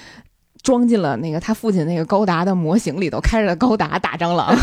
[0.63, 4.55] 装进了那个他父亲那个高达的模型里头，开着高达打蟑螂。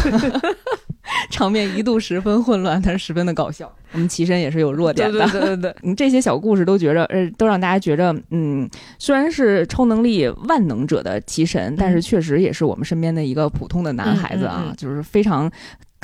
[1.30, 3.72] 场面一度十分混乱，但是十分的搞笑。
[3.91, 5.76] 我们齐身也是有弱点的，对对对对。
[5.84, 15.50] 嗯，这些小故事都觉着，呃，都让大家觉着，嗯，虽然是超能力万能者的齐神，但是确实也是我们身边的一个普通的男孩子啊，就是非常。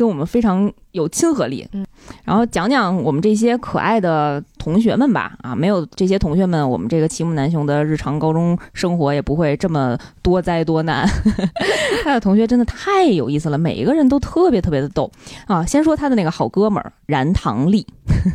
[0.01, 1.85] 跟我们非常有亲和力，嗯，
[2.23, 11.07] 然后讲讲我们这些可爱的同学们吧，啊，没有这些同学们，我们这个齐木南雄的日常高中生活也不会这么多灾多难。
[12.03, 15.11] 他的同学真的太有意思了，每一个人都特别特别的逗
[15.45, 15.63] 啊。
[15.63, 17.85] 先说他的那个好哥们儿燃堂力，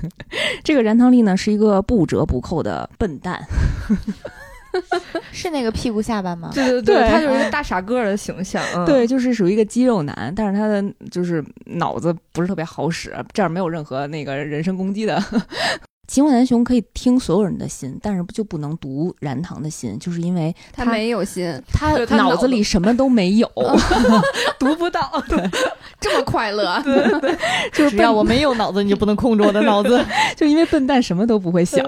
[0.63, 3.45] 这个燃堂力呢是一个不折不扣的笨蛋。
[5.33, 6.51] 是那个屁股下巴吗？
[6.55, 8.63] 对对对，他就是一个大傻个的形象。
[8.85, 15.23] 对，就是属于一个肌肉男，但是他的就是脑子不是特别好使，这样没有任何那个人身攻击的
[16.07, 23.51] 齐木南雄可以听所有人的心，但是就不能读然堂的心，就是因为他没有心，他脑子里什么都没有，
[24.59, 25.11] 读不到，
[26.01, 26.81] 这么快乐。
[26.85, 27.37] 对对，
[27.73, 30.05] 就是只要我没有脑子，你就不能控制我的脑子。
[30.37, 31.85] 就因为笨蛋什么都不会想，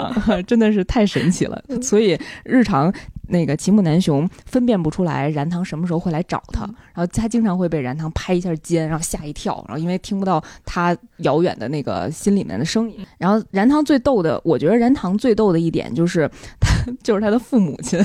[0.46, 1.62] 真的是太神奇了。
[1.80, 2.92] 所以日常
[3.28, 13.96] 那个齐木南雄分辨不出来然堂什么时候会来找他，然后他经常会被然堂拍一下肩，然后吓一跳，然后因为听不到他遥远的那个心里面的声音，然后然堂最。
[14.08, 16.70] 逗的，我觉得然堂最逗的一点就是他，
[17.02, 18.00] 就是他的父母亲，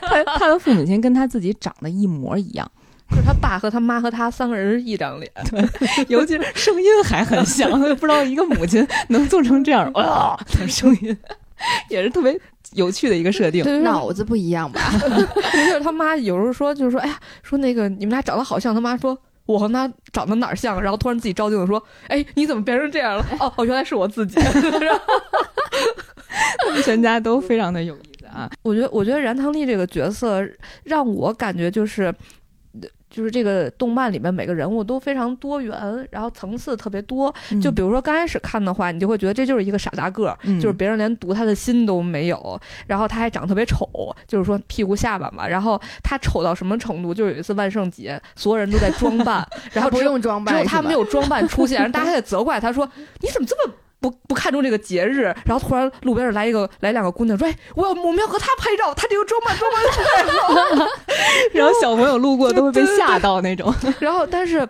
[0.00, 2.70] 他他的父母亲跟他自己长得一模一样，
[3.10, 11.14] 就是他爸和他妈和他三个人是一张脸，对，尤其是声音还很像，不知道一个母亲能做成这样哇的声音，
[11.90, 12.40] 也是特别
[12.72, 14.80] 有趣的一个设定，脑子不一样吧？
[15.52, 19.16] 就是他妈有时候说，就是说，哎呀，说那个你们俩长得好像，他妈说。
[19.46, 20.80] 我和他长得哪儿像？
[20.80, 24.40] 然后突然自己照镜子说：“哎，你怎么变成这样了？” 哦哦，原来是我自己。
[24.40, 24.58] 他
[26.72, 28.50] 们全家都非常的有意思啊！
[28.62, 30.42] 我觉得，我觉得燃汤丽这个角色
[30.84, 32.10] 让我感觉就是。
[33.14, 35.72] 就是这个动漫里面每个人物都非常多元，
[36.10, 37.32] 然后层次特别多。
[37.62, 42.60] 就比如说刚开始看的话，你就会觉得这就是一个傻大个，就是别人连读他的心都没有。
[42.88, 43.88] 然后他还长特别丑，
[44.26, 45.46] 就是说屁股下巴嘛。
[45.46, 47.14] 然后他丑到什么程度？
[47.14, 52.84] 就有一次万圣节，所有人都在装扮， 然后不用装扮，只有他没有装扮出现，然后大家还得责怪他说
[53.22, 53.74] ：“你怎么这么？”
[54.04, 60.86] 不不看重这个节日，然后突然路边来一个来两个姑娘说：“哎，我要我们要和她拍照，她这个装扮装扮太好了。
[61.54, 63.74] ”然后小朋友路过都会被吓到那种。
[64.00, 64.68] 然后，但是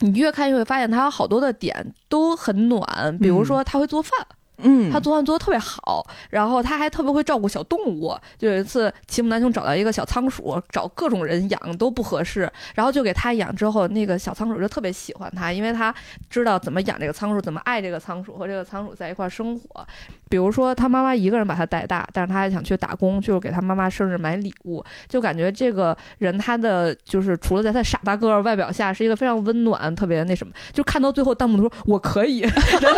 [0.00, 4.12] 你越看越会发现他有好多的点都很暖，比如说他会做饭。
[4.20, 8.16] 嗯，嗯他做饭做的特别好，然后他还特别会照顾小动物。
[8.36, 13.54] 就有一次，齐木南雄找到一个小仓鼠，找各种人养都不合适，然后就给他养。
[13.54, 15.94] 之后，那个小仓鼠就特别喜欢他，因为他
[16.30, 19.86] 知道怎么养这个仓鼠，怎么爱这个仓鼠，和这个仓鼠在一块儿生活。
[20.28, 24.84] 比如说，他妈妈一个人把他带大，但是他还想去打工，就是给他妈妈生日买礼物。
[25.08, 30.52] 就感觉这个人，他的就是除了在他傻大个外表下，是一个非常温暖、特别那什么。
[30.72, 32.96] 就看到最后，弹幕说：“我可以，人能力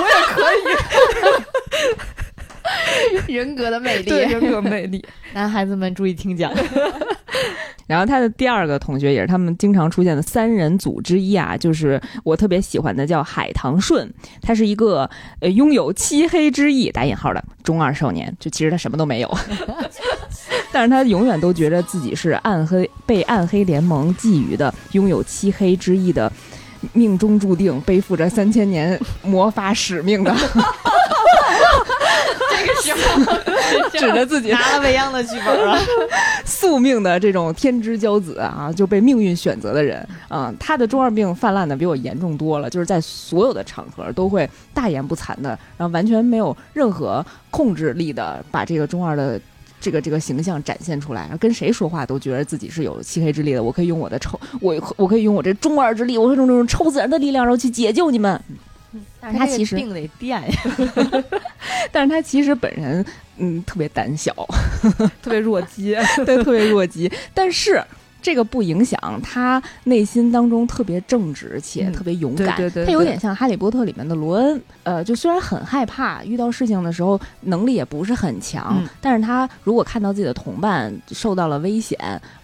[0.00, 0.76] 我也可以。”
[3.28, 5.04] 人格的魅力，人格魅力。
[5.34, 6.52] 男孩子们注意听讲。
[7.86, 15.08] 然后他的第二个同学也是他们经常出现的三人组之一啊，就是我特别喜欢的叫海棠顺，他是一个
[15.40, 19.38] 呃拥有漆黑之翼打引号的中二少年，就其实他什么都没有，
[20.72, 26.32] 但是他永远都觉得自己是暗黑被暗黑联盟觊觎的，拥有漆黑之翼的。
[26.92, 30.34] 命中注定背负着三千年魔法使命的，
[32.50, 32.98] 这个时候
[33.92, 34.50] 指着自己。
[34.50, 35.78] 拿了未央的剧本了，
[36.44, 40.06] 宿命的这种天之骄子啊，就被命运选择的人。
[40.28, 49.40] 啊，他的中二病泛滥的比我严重多了，就是在所有的场合都会大言不惭的，然后完全没有任何控制力的把这个中二的。
[49.86, 53.62] 这个这个形象展现出来，跟谁说话都觉得自己是有漆黑之力的。
[53.62, 58.40] 我可以用我的抽，我我可以用我这中二之力，我会用这种超自然的力量，然后去解救你们。
[59.20, 60.48] 但是他其实病得变呀，
[61.92, 64.34] 但是他其实本人嗯特别胆小，
[65.22, 65.96] 特别弱鸡，
[66.26, 67.08] 对，特别弱鸡。
[67.32, 67.80] 但是。
[68.26, 74.60] 这个不影响他内心当中特别正直且特别勇敢，他有点像《哈利波特》里面的罗恩。
[74.82, 81.96] 呃，就虽然很害怕，遇到事情的时候能力也不是很强，但是他如果看到自己的同伴受到了危险、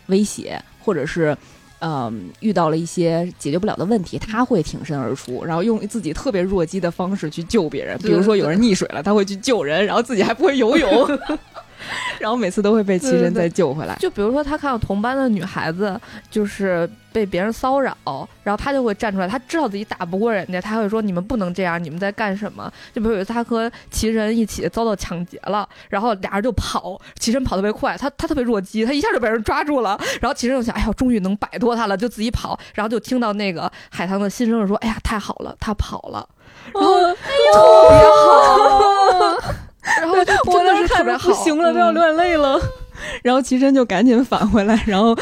[0.07, 1.37] 威胁，或者是
[1.81, 7.99] 嗯遇到了一些解决不了的问题，他会挺身而出，然后用自己特别弱鸡的方式去救别人。
[7.99, 11.18] 比如说有人溺水了，他会去救人，然后自己还不会游泳。
[12.18, 13.97] 然后每次都会被齐神再救回来。
[13.97, 17.97] 就比如说，他看到同班的女孩子就是被别人骚扰，
[18.42, 19.29] 然后他就会站出来。
[19.29, 29.99] 他知道自己打不过人家，他会说：“你们不能这样，你们在干什么？”就比如有一次，他和齐神一起遭到抢劫了，然后俩人就跑，齐神跑特别快，他他特别弱鸡，他一下就被人抓住了。
[30.21, 36.29] 然后齐神就想：“哎呀，终于能摆脱他了，就自己跑。”然后就听到那个海棠的心声说：“哎呀，太好了，他跑了。”
[36.73, 37.16] 然后特
[37.90, 39.55] 别好。
[39.99, 40.25] 然后我
[40.64, 42.59] 当时看着不行了，都要流眼泪了。
[43.23, 45.14] 然后齐真就赶紧返回来，然后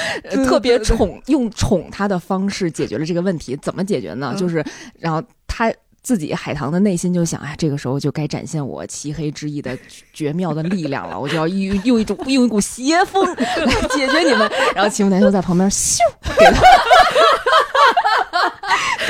[0.45, 3.57] 特别宠，用宠他的方式解决了这个问题。
[3.63, 4.35] 怎么解决呢？
[4.37, 4.63] 就是，
[4.99, 9.77] 然后他自己海棠的内心就想：哎，这个时候就该展现我漆黑之翼的
[10.13, 11.19] 绝妙的力量了。
[11.19, 14.51] 我就要用用一种用一股邪风来解决你们。
[14.75, 15.99] 然后齐木楠就在旁边咻
[16.39, 16.61] 给他。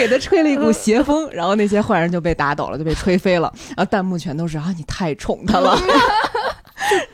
[0.00, 3.52] 给他吹了一股邪风，然后那些坏人就被打倒了，就被吹飞了。
[3.76, 5.76] 然后弹幕全都是啊，你太宠他了。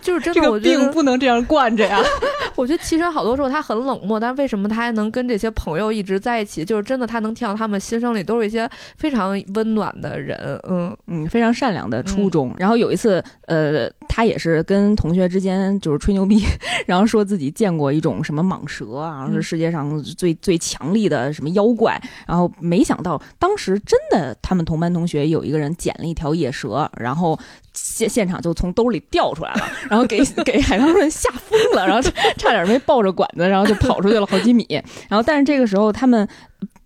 [0.00, 2.00] 就就是真的，我病不能这样惯着呀。
[2.54, 6.64] 我觉得其实好多时候他很冷漠，但是为什么他还能跟这些朋友一直在一起？
[6.64, 8.66] 就是真的，他能听到他们心声里都是一些
[8.96, 12.54] 非常温暖的人，嗯嗯，非常善良的初衷。
[12.56, 16.42] 然后有一次，呃，他也是跟同学之间就是吹牛逼，
[16.86, 22.00] 然后说自己见过一种什么蟒蛇啊，是世界上最最强力的什么妖怪。
[22.26, 27.38] 然后没想到当时真的，他们同班同学有一个人捡了一条野蛇，然后。
[27.78, 32.00] 现现场就从兜里掉出来了， 然后给给海棠润吓疯了，然后
[32.38, 34.66] 差点没抱着管子，然后就跑出去了好几米。
[35.10, 36.26] 然后，但是这个时候他们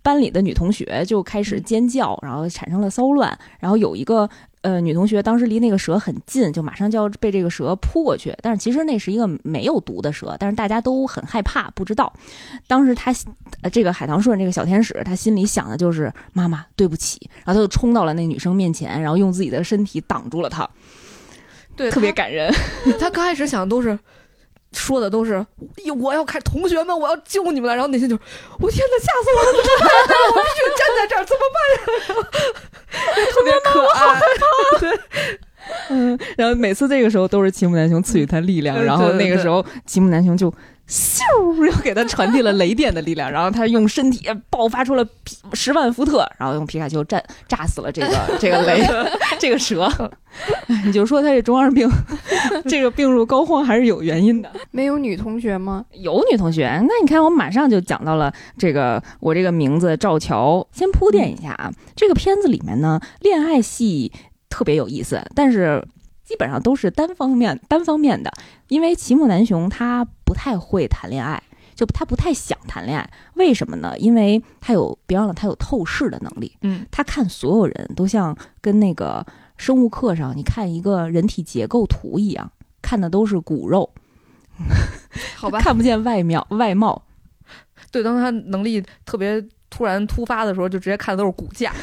[0.01, 3.39] 班里的女同学就开始尖叫，然后产生了骚乱。
[3.61, 4.29] 然后有一个
[4.61, 8.35] 呃女同学当时离那个蛇很近，就马上就要被这个蛇扑过去。
[8.41, 12.11] 但是其实那是一个没有毒的蛇，但是大家都很害怕，不知道。
[12.67, 13.13] 当时他
[13.71, 20.69] 这个海棠顺这个小天使，他心里想的就是妈妈对不起，然后他就冲到了那女生面前，然后用自己的身体挡住了她。
[21.75, 22.53] 对，特别感人。
[22.99, 23.97] 他刚开始想的都是，
[24.73, 25.45] 说的都是，
[25.99, 27.75] 我要开同学们，我要救你们了。
[27.75, 28.17] 然后内心就，
[28.59, 29.47] 我天哪，吓死我了！
[30.35, 31.59] 我必须站在这儿，怎么办
[32.15, 32.29] 呀？
[33.31, 34.19] 特别可爱。
[34.79, 34.99] 对，
[35.89, 36.19] 嗯。
[36.37, 40.53] 然后每次这个时候都是齐木南雄赐予他力量，然后那个时候齐木南雄就。
[40.91, 41.65] 咻！
[41.65, 45.07] 又给他传递了雷电的力量，然后他用身体爆发出了
[45.53, 48.85] 十万伏特，然后用皮卡丘炸炸死了这个 这个雷
[49.39, 49.89] 这个蛇。
[50.85, 51.89] 你就说他这中二病，
[52.67, 54.51] 这个病入膏肓还是有原因的。
[54.71, 55.85] 没有女同学吗？
[55.93, 56.67] 有女同学。
[56.85, 60.67] 那你看，我马上就讲到了这个，我这个名字赵乔。
[60.73, 64.11] 先铺垫一下啊，这个片子里面呢，恋爱戏
[64.49, 65.81] 特别有意思，但是。
[66.23, 68.31] 基本上都是单方面单方面的，
[68.69, 71.43] 因为齐木南雄他不太会谈恋爱，
[71.75, 73.11] 就他不太想谈恋爱。
[73.33, 73.97] 为什么呢？
[73.99, 76.55] 因为他有别忘了他有透视的能力。
[76.61, 79.25] 嗯，他看所有人都像跟那个
[79.57, 82.49] 生物课上你看一个人体结构图一样，
[82.81, 83.93] 看的都是骨肉，
[85.35, 87.03] 好吧， 看不见外貌外貌。
[87.91, 89.45] 对，当他能力特别。
[89.71, 91.73] 突然突发的时候，就直接看的都是骨架，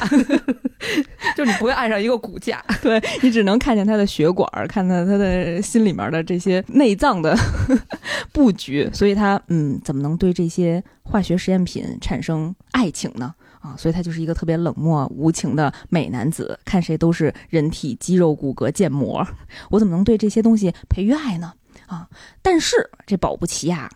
[1.35, 7.35] 就你不会爱上一个骨架， 对你只能看见他的血管，看到他的心里面的这些内脏的
[8.31, 13.33] 布局，所以他嗯，怎么能对这些化学实验品产生爱情呢？
[13.59, 19.27] 啊，所以他就是一个特别冷漠无情的美男子，看谁都是人体肌肉骨骼建模，
[19.71, 21.51] 我怎么能对这些东西培育爱呢？
[21.87, 22.07] 啊，
[22.41, 23.89] 但是这保不齐呀。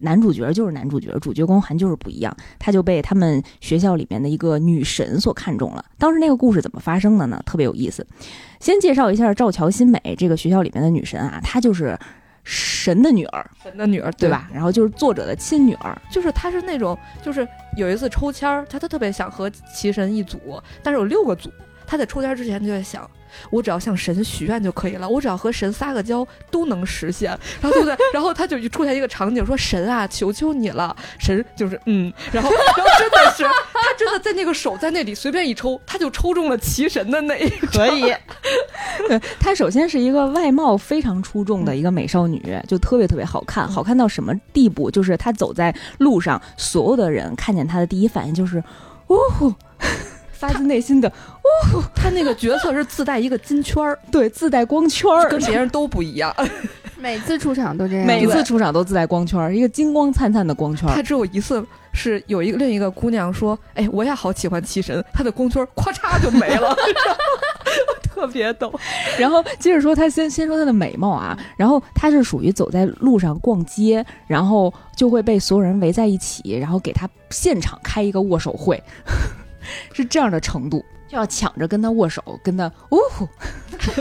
[0.00, 2.36] 男主角就是男主角，主角光环就是不一样。
[2.58, 5.84] 他就被他们学校里面的一个女神所看中了。
[5.98, 7.42] 当时那个故事怎么发生的呢？
[7.46, 8.06] 特别有意思。
[8.58, 11.98] 先介绍一下赵乔新美这个学校里面的女神啊，她就是
[12.44, 14.50] 神的女儿，神的女儿对吧？
[14.52, 17.46] 然后就是作者的亲女儿，就是她是那种，就是
[17.76, 20.38] 有一次抽签儿，她她特别想和齐神一组，
[20.82, 21.50] 但是有六个组，
[21.86, 23.08] 她在抽签之前就在想。
[23.50, 27.96] 我只要向神许愿就可以了，我只要和神撒个娇都能实现，然后对不对？
[28.12, 38.02] 然后他就出现一个场景，说神啊，求求你了，神就是嗯，然后 然后真的是他真的在那个手在那里随便一抽，他就抽中了齐神的那一可以。
[39.08, 44.90] 对，她首先是一个外貌非常出众的一个美少女，就特别特别好看，好看到什么地步？
[44.90, 48.62] 就是她走在路上，所有的人看见她的第一反应就是
[49.06, 49.16] 哦。
[50.40, 56.34] 发自内心的，哦，他那个角色是自带一个金圈儿，对，自带光圈儿，跟别人都不一样。
[56.96, 60.94] 每次出场都这样，每次出场都自带光圈儿，一个金光灿灿的光圈儿。
[60.94, 61.62] 他只有一次
[61.92, 66.74] 是有一个另一个姑娘说：“哎，我也好喜欢七神。”他的光圈咔嚓就没了，
[68.02, 68.72] 特别逗。
[69.18, 78.82] 然后接着说，他先先说他的美貌啊，然后他是属于走在路上逛街，然后就会被所有人围在一起，然后给他现场开一个握手会。
[79.92, 82.98] 是这样的程度，就要抢着跟他握手，跟他哦，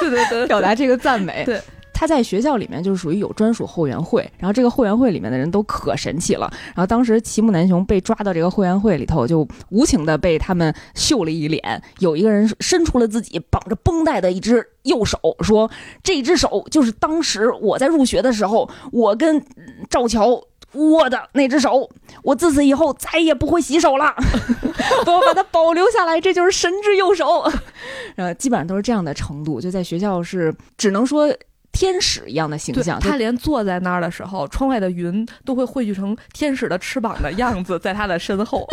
[0.00, 1.44] 对对对，表达这个赞美。
[1.44, 1.60] 对，
[1.92, 6.50] 他在学校里面就是属于有专属后援会，然后这个后援会里面的人都可神奇了。
[6.74, 11.82] 然后当时齐木南雄被抓到这个后援会里头，就无情的被他们秀了一脸。
[11.98, 15.70] 有一个人伸出了自己绑着绷带的一只右手，说
[16.04, 19.42] ：“这只手就是当时我在入学的时候，我跟
[19.88, 20.42] 赵乔。”
[20.76, 21.88] 握的那只手，
[22.22, 24.14] 我自此以后再也不会洗手了，
[25.06, 27.50] 我把它保留下来，这就是神之右手。
[28.16, 31.28] 呃，基本上都是这样的程度，就在学校是只能说。
[31.76, 38.66] 天使一样的形象，他连坐在那儿的时候，窗外的云都会汇聚成天使的翅膀的样子，在他的身后。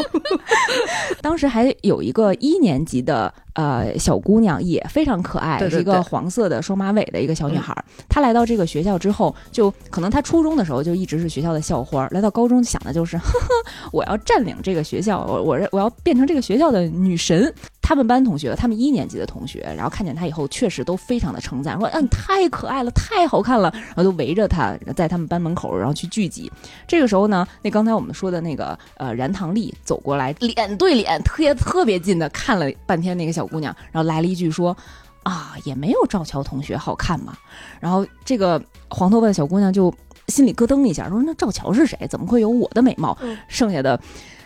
[1.22, 7.76] 当时还有一个一年级的呃小姑娘，也非常可爱，是一个黄色的双马尾的一个小女孩。
[8.08, 13.50] 她来到这个学校之后，就可能她初中的时候就一直是学校的校花，来到高中想的就是， 呵呵，
[13.92, 17.54] 我要占领这个学校，我我我要变成这个学校的女神。
[17.86, 26.50] 他们班同学，他们一年级的同学，然后看见他以后，确实都非常的称赞，说：“啊，太可爱了，太好看了。”然后都围着他，在他们班门口，然后去聚集。
[26.88, 34.76] 这个时候呢，那刚才我们说的那个呃，燃堂丽走过来，脸对脸，特别特别近的看了半天那个小姑娘，然后来了一句说
[35.24, 37.38] ：“啊，也没有赵乔同学好看嘛。”
[37.82, 39.94] 然后这个黄头发的小姑娘就
[40.30, 42.08] 心里咯噔一下，说：“那赵乔是谁？
[42.10, 43.18] 怎么会有我的美貌？”
[43.50, 44.00] 剩下的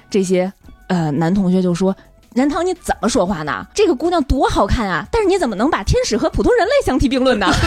[0.10, 0.52] 这些
[0.88, 1.96] 呃男同学就说。
[2.38, 3.66] 任堂，你怎么说话呢？
[3.74, 5.04] 这个姑娘多好看啊！
[5.12, 7.48] 但是你怎么能把天使和普通人类相提并论呢？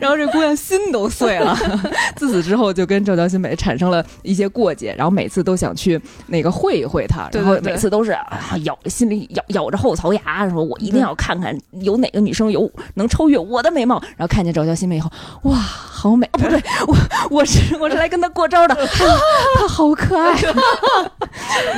[0.00, 1.56] 然后这姑娘心都碎了。
[2.16, 8.16] 自此之后，就跟赵乔新美产生了一些过节，然后每次都想去那个会一会她，然后每次都是
[8.64, 14.02] 咬心里咬咬着后槽牙，说我一定要看看有哪个女生有能超越我的美貌。
[14.16, 15.10] 然后看见赵乔新美以后，
[15.42, 16.26] 哇，好美！
[16.32, 16.96] 哦，不对， 我
[17.30, 20.34] 我是我是来跟她过招的，她好可爱，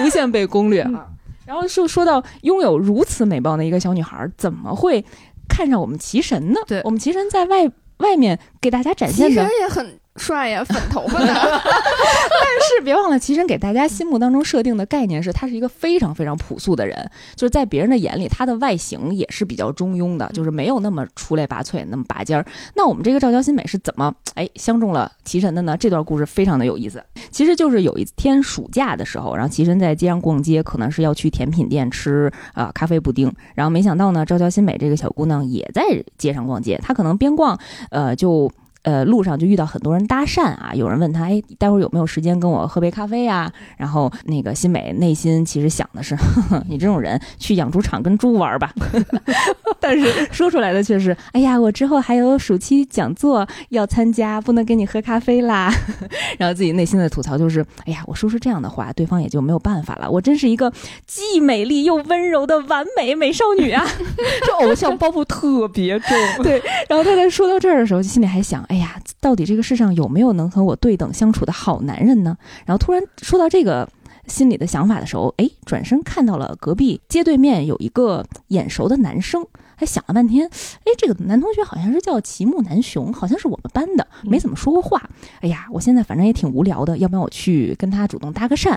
[0.03, 0.30] 无限。
[0.31, 1.09] 被攻略啊，
[1.47, 5.05] 然后就说到拥有如此美貌的一个小女孩，怎么会
[5.49, 6.61] 看上我们奇神呢？
[6.67, 10.00] 对我们奇神在外外面给大家展现的也很。
[10.17, 11.27] 帅呀，粉头发的。
[11.33, 22.45] 但是别忘了，齐神给大家心目当中设定的概念是，他是一个非常非常朴素的人，就是在别人的眼里，他的外形也是比较中庸的，就是没有那么出类拔萃，那么拔尖儿。
[22.75, 25.77] 那我们这个赵乔新美是怎么哎相中了齐神的呢？
[25.77, 27.03] 这段故事非常的有意思。
[27.31, 35.83] 其实就是有一天暑假的时候，然后齐神在街上逛街，可能是要去甜品店吃啊咖啡布丁，然后没想到呢，赵乔新美这个小姑娘也在
[36.19, 37.59] 街上逛街，她可能边逛，
[37.91, 38.51] 呃就。
[38.83, 43.53] 呃，路上就遇到很多人搭讪啊，有人问他，哎，待会儿有没有时间跟我喝杯咖啡呀？
[43.77, 46.17] 然后那个新美内心其实想的是，
[46.67, 48.73] 你这种人去养猪场跟猪玩吧。
[49.79, 55.73] 但是说出来的却是，哎呀，我之后还有暑期讲座要参加，不能跟你喝咖啡啦。
[56.39, 60.11] 然后自己内心的吐槽就是，哎呀，我说出这样的话，对方也就没有办法了。
[60.11, 60.73] 我真是一个
[61.07, 63.85] 既美丽又温柔的完美美少女啊！
[64.47, 66.17] 这偶像包袱特别重。
[66.43, 68.65] 对，然后他在说到这儿的时候，心里还想。
[68.71, 72.39] 哎呀，到底这个世上有没有能和我对等相处的好男人呢？
[72.65, 73.89] 然后突然说到这个
[74.29, 79.45] 心里的想法的时候，哎，转身看到了隔壁街对面有一个眼熟的男生，
[79.75, 80.49] 还想了半天，
[80.85, 85.11] 哎，这个男同学好像是叫齐木南雄，好像是我们班的，没怎么说过话。
[85.41, 88.69] 哎呀，我现在反正也挺无聊的，要不然我去跟他主动搭个讪。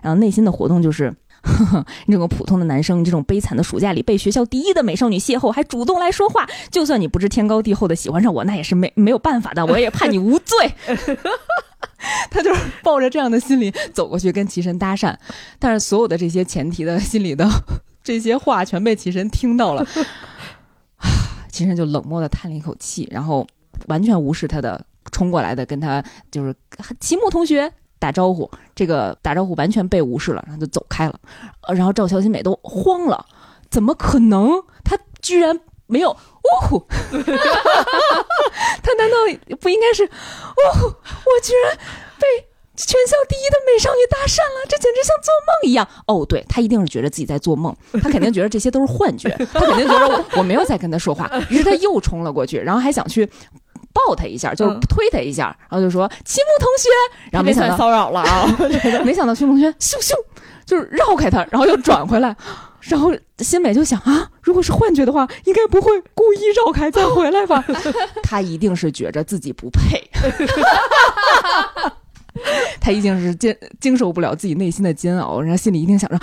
[0.00, 1.14] 然后内心的活动就是。
[1.42, 10.74] 呵呵，你这种普通的男生，这种悲惨的暑假里被学校第一的美少女邂逅，还主动来说话，就算你不知天高地厚的喜欢上我，那也是没没有办法的，我也判你无罪。
[12.30, 15.16] 他就是抱着这样的心理走过去跟齐神搭讪，
[15.58, 17.48] 但是所有的这些前提的心理的
[18.02, 19.86] 这些话全被齐神听到了，
[21.50, 23.46] 齐神就冷漠的叹了一口气，然后
[23.86, 26.54] 完全无视他的冲过来的跟他就是
[26.98, 27.72] 齐木同学。
[28.02, 31.14] 打招呼，这个打招呼完全被无视了，然后就走开了。
[31.68, 33.24] 呃然后赵小新美都慌了，
[33.70, 34.60] 怎么可能？
[34.82, 36.84] 他居然没有呜呼！
[38.82, 39.16] 他难道
[39.60, 40.08] 不应该是呜
[40.80, 40.86] 呼？
[40.88, 41.78] 我居然
[42.18, 42.26] 被
[42.74, 45.86] 全校第一的美少女搭讪了，这简直像做梦一样！
[46.08, 47.72] 哦，对他一定是觉得自己在做梦，
[48.02, 53.30] 他肯定觉得这些都是幻觉，他肯定觉得我我没有在跟他说话，于是他又冲了过去，然后还想去。
[53.92, 56.88] 抱他一下，就是推他一下，然后就说：“齐木同学。”
[57.32, 58.46] 然后没想到骚扰了啊！
[59.04, 60.12] 没想到齐木同学咻咻，
[60.64, 62.36] 就是绕开他，然后又转回来。
[62.80, 67.64] 然后新美就想啊，如果是幻觉的话，应该不会故意绕开再回来吧？
[68.24, 70.10] 他一定是觉着自己不配。
[72.80, 76.18] 他一定是经经受不了自己内心的煎熬，然后心里一定想着，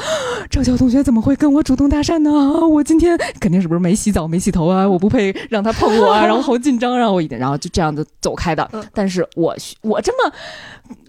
[0.50, 2.32] 赵乔同学怎么会跟我主动搭讪呢？
[2.68, 4.88] 我今天肯定是不是没洗澡没洗头啊？
[4.88, 6.26] 我不配让他碰我啊！
[6.26, 8.70] 然后好紧张，让我一点，然后就这样子走开的。
[8.94, 10.34] 但是我我这么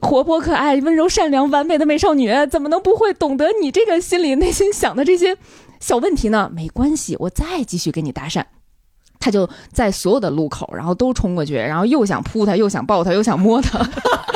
[0.01, 5.36] 活泼可爱、温柔善良、完美的美少女，怎么能不会懂得你这个心里内心想的这些
[5.80, 6.51] 小问题呢？
[6.55, 8.44] 没关系，我再继续跟你搭讪。
[9.20, 13.78] 他就在所有的路口，然后都冲过去，然后又想扑他，又想抱他，又想摸他，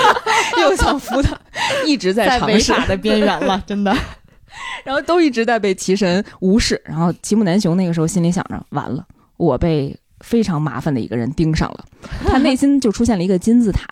[0.61, 1.37] 又想扶他，
[1.87, 3.97] 一直在尝试的边缘了， 真的。
[4.85, 6.81] 然后都一直在被齐神无视。
[6.85, 9.05] 然后齐木南雄那个时候心里想着：完了，
[9.39, 11.85] 我被非常麻烦的一个人盯上了。
[12.27, 13.87] 他内心就出现了一个金字塔，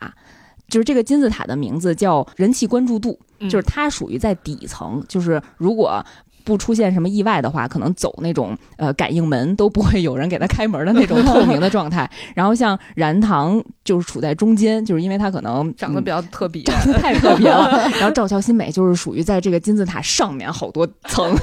[0.69, 6.05] 就是这个金字塔的名字叫人气关注度，就是它属于在底层，就是如果。
[6.45, 12.09] 不出现什么意外的话，可能走那种呃感应门都不会有人给他开门的那种透明的状态。
[12.35, 17.89] 然后像燃堂就是处在中间，就是因为他可能 长得比较特别，长 得太特别了。
[17.99, 21.35] 然后赵乔新美就是属于在这个金字塔上面好多层，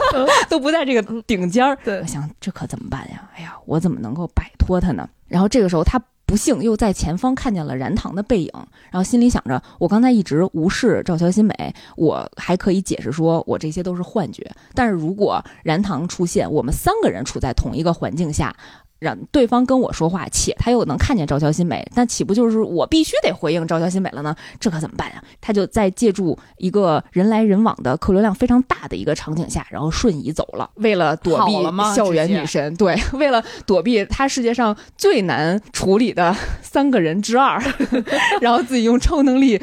[0.49, 1.77] 都不在这个顶尖儿。
[1.83, 3.29] 对，我想这可怎么办呀？
[3.35, 5.07] 哎呀，我怎么能够摆脱他呢？
[5.27, 5.99] 然后这个时候他。
[6.29, 8.51] 不幸又在前方看见了燃堂的背影，
[8.91, 14.47] 然后心里想着，我刚才一直无视赵乔新美，我还可以解释说我这些都是幻觉。
[14.75, 18.55] 但是如果燃堂出现，我们三个人处在同一个环境下。
[18.99, 24.35] 让对方跟我说话，且他又能看见赵乔新美，那岂不就是我必须得回应赵乔新美了呢？
[24.59, 25.23] 这可怎么办呀？
[25.39, 30.69] 他就在借助一个人来人往的客流量非常大的一个场景下，然后瞬移走了。
[30.75, 31.53] 为了躲避
[31.95, 37.61] 校园女神，对， 为了躲避他世界上最难处理的三个人之二，
[38.41, 39.61] 然后自己用超能力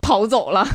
[0.00, 0.66] 跑走了。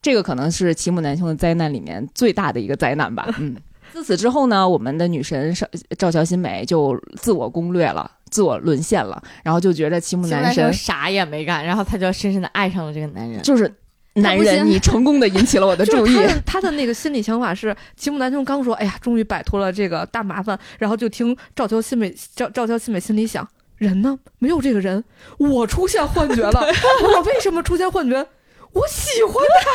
[0.00, 3.26] 这个可能是齐木南兄的灾难里面最大的一个灾难吧。
[3.38, 3.56] 嗯。
[3.94, 13.40] 自此之后呢，我们的女神赵赵乔新美就自我攻略了，自我沦陷了，然后就觉得齐木男神啥也没干，然后他就深深的爱上了这个男人。
[13.42, 13.72] 就是
[14.14, 16.18] 男人，你成功的引起了我的注意。
[16.44, 24.18] 他的那个心理想法是，齐木男雄刚说：“哎呀，终于摆脱了这个大麻烦。”然后就听赵乔新美赵赵乔新美心里想：人呢？
[24.40, 25.04] 没有这个人，
[25.38, 26.60] 我出现幻觉了。
[27.14, 28.26] 我为什么出现幻觉？
[28.74, 29.70] 我喜欢他。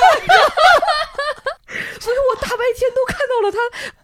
[2.00, 3.58] 所以我大白天都看到了他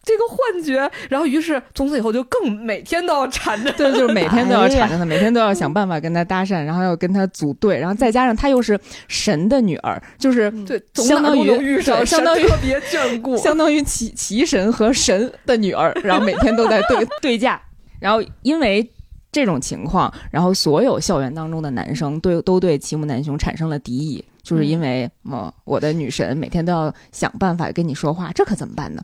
[0.04, 17.60] 这个幻觉，然后于是从此以后就更每天都要缠着， 对，就是每天都要缠着他，每天都要想办法跟他搭讪，然后要跟他组队，然后再加上他又是神的女儿，就是对，相当于相当于特别眷顾， 相当于奇奇神和神的女儿，然后每天都在对对架，
[18.00, 18.88] 然后因为
[19.32, 24.24] 这种情况，然后所有校园当中的男生对都对齐木楠雄产生了敌意。
[24.46, 29.02] 就是因为哦，我的女神每天都要想办法跟你说话，这可怎么办呢？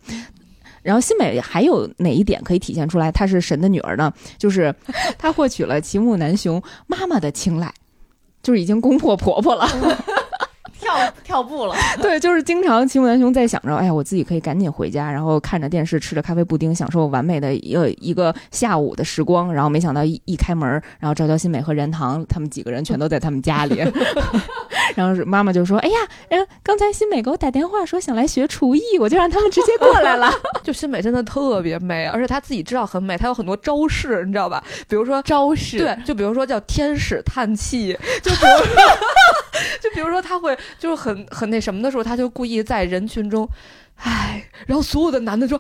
[0.84, 4.14] 然后新美还有哪一点可以体现出来她是神的女儿呢？
[4.38, 4.74] 就是
[5.18, 7.74] 她获取了齐木南雄妈妈的青睐，
[8.44, 9.68] 就是已经攻破婆婆了。
[10.82, 19.54] 跳跳步了， 对，就是经常齐木楠雄在想着，哎呀，我自己可以赶紧回家，然后看着电视，吃着咖啡布丁，享受完美的一个一个下午的时光。
[19.54, 20.68] 然后没想到一一开门，
[21.00, 23.80] 然后赵娇新美和任堂他们几个人全都在他们家里。
[24.96, 25.98] 然后妈妈就说：“哎呀，
[26.30, 30.32] 嗯，刚才新美给我打电话说想来学厨艺，我就让他们直接过来了。
[30.64, 34.64] 就新美真的特别美，而且她自己知道很美，她有很多招式，你知道吧？
[34.88, 38.66] 比如说招式，对，就比如说叫天使叹气，就比如
[39.82, 43.48] 就比如说她会就是很很那什么的时候，她就故意在人群中，
[43.98, 45.60] 唉，然后所有的男的说。”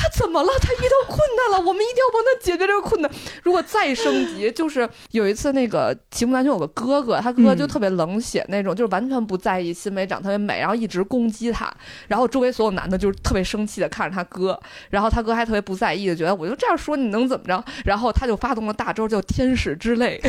[0.00, 0.50] 他怎么了？
[0.62, 3.10] 他遇到困难了，我们一定要帮他解决这个困难。
[3.42, 11.70] 如果再升级，就是有一次那个齐木楠雄有个哥哥，他哥哥就特别冷血那种，就是完全不在意新美长特别美，然后一直攻击他，
[12.08, 17.62] 然后周围所有男的就是特别生气的看着他哥，然后他哥还特别不在意的觉得我就这样说你能怎么着？
[17.84, 20.18] 然后他就发动了大招叫天使之泪。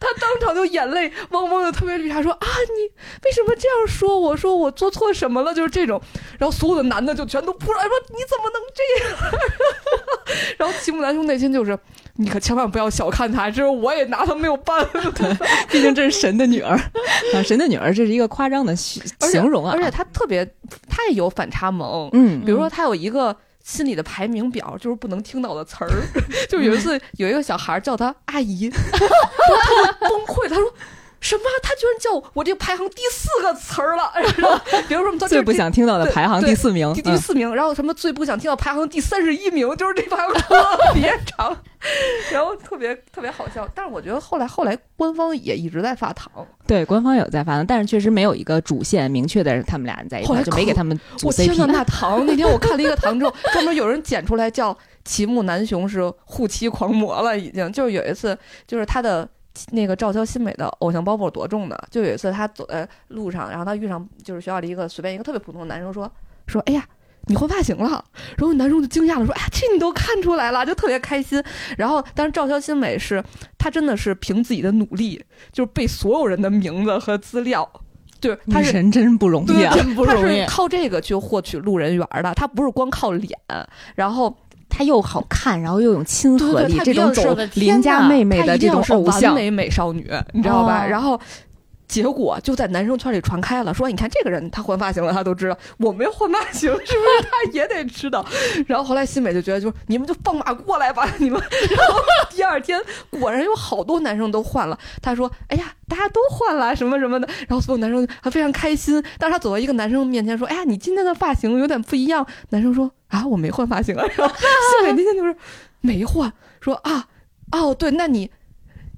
[0.00, 2.84] 他当场就眼泪汪汪的，特别绿茶，说啊，你
[3.24, 4.18] 为什么这样说？
[4.18, 5.52] 我说我做错什么了？
[5.52, 6.00] 就是这种，
[6.38, 9.16] 然后所有的男的就全都扑上来说你怎么能这样？
[10.58, 11.78] 然后齐木楠雄内心就是，
[12.16, 15.00] 你可千万不要小看他，这我也拿他没有办法，
[15.70, 16.76] 毕竟这是神的女儿
[17.34, 19.02] 啊，神的女儿这是一个夸张的形
[19.48, 20.44] 容啊，而且他特别，
[20.88, 23.34] 他也有反差萌，嗯，比如说他有一个。
[23.64, 25.90] 心里的排名表就是不能听到的词儿，
[26.48, 29.06] 就有一次有一个小孩叫他阿姨， 他就
[30.00, 30.72] 崩溃，他说。
[31.20, 31.42] 什么？
[31.62, 34.12] 他居然叫我这排行第四个词儿了？
[34.38, 34.58] 然后
[34.88, 37.52] 比如说，他最不想听到的排行第四名，第第四名。
[37.54, 41.56] 然后什么最不想听到排行第三十一名，就是这排行特别长，
[42.32, 43.68] 然后特别特别好笑。
[43.74, 46.30] 但是我觉得后来后来官方也一直在发糖，
[46.66, 50.98] 对，官方有在发糖，但是确实没有一个主线明确的他们俩人在一块，就没给他们。
[51.24, 59.28] 我天呐，那 糖那天我看了一个糖之后，专门有人剪出来叫齐木南雄是护妻狂魔了，已经就是有一次就是他的。
[59.70, 61.78] 那个赵乔新美的偶像包袱多重呢？
[61.90, 66.10] 就有一次，他走在路上，然后他遇上就是学校里一个随便一个特别普通的男生，说
[66.46, 66.84] 说，哎呀，
[67.26, 68.04] 你换发型了。
[68.36, 71.42] 然后男生就惊讶了，说，哎，这你都看出来了，就特别开心。
[71.76, 73.22] 然后，但是赵乔新美是，
[73.58, 77.68] 她真的是凭自己的努力，就是背所有人的名字和资料，
[78.20, 83.38] 对，女神真不容易啊，真不容易，靠这个去获取路人缘的，她不是光靠脸，
[83.94, 84.36] 然后。
[84.68, 90.86] 他又好看，然后又有亲和力，这种走邻家妹妹的这种偶像，完美美少女，你知道吧？
[90.86, 91.18] 然后。
[91.88, 95.58] 结果就在男生圈里传开了，说你看这个人他换发型了，他都知道。
[95.78, 98.24] 我没换发型，是不是他也得知道？
[98.66, 101.40] 然后后来新美就觉得，就你们就放马过来吧，你们。
[101.40, 101.98] 然后
[102.30, 102.78] 第二天
[103.08, 104.78] 果然有好多男生都换了。
[105.00, 109.02] 他说：“哎呀，大家都换了什么什么的。”然后所有男生还非常开心。
[109.18, 115.34] 但是他走到一个男生面前说：“哎呀，你今天的发型有点不一样。”男生说：“啊，我没换发型啊。”然后新美那天就是
[115.80, 116.30] 没换，
[116.60, 117.08] 说：“啊，
[117.52, 118.30] 哦，对，那你。”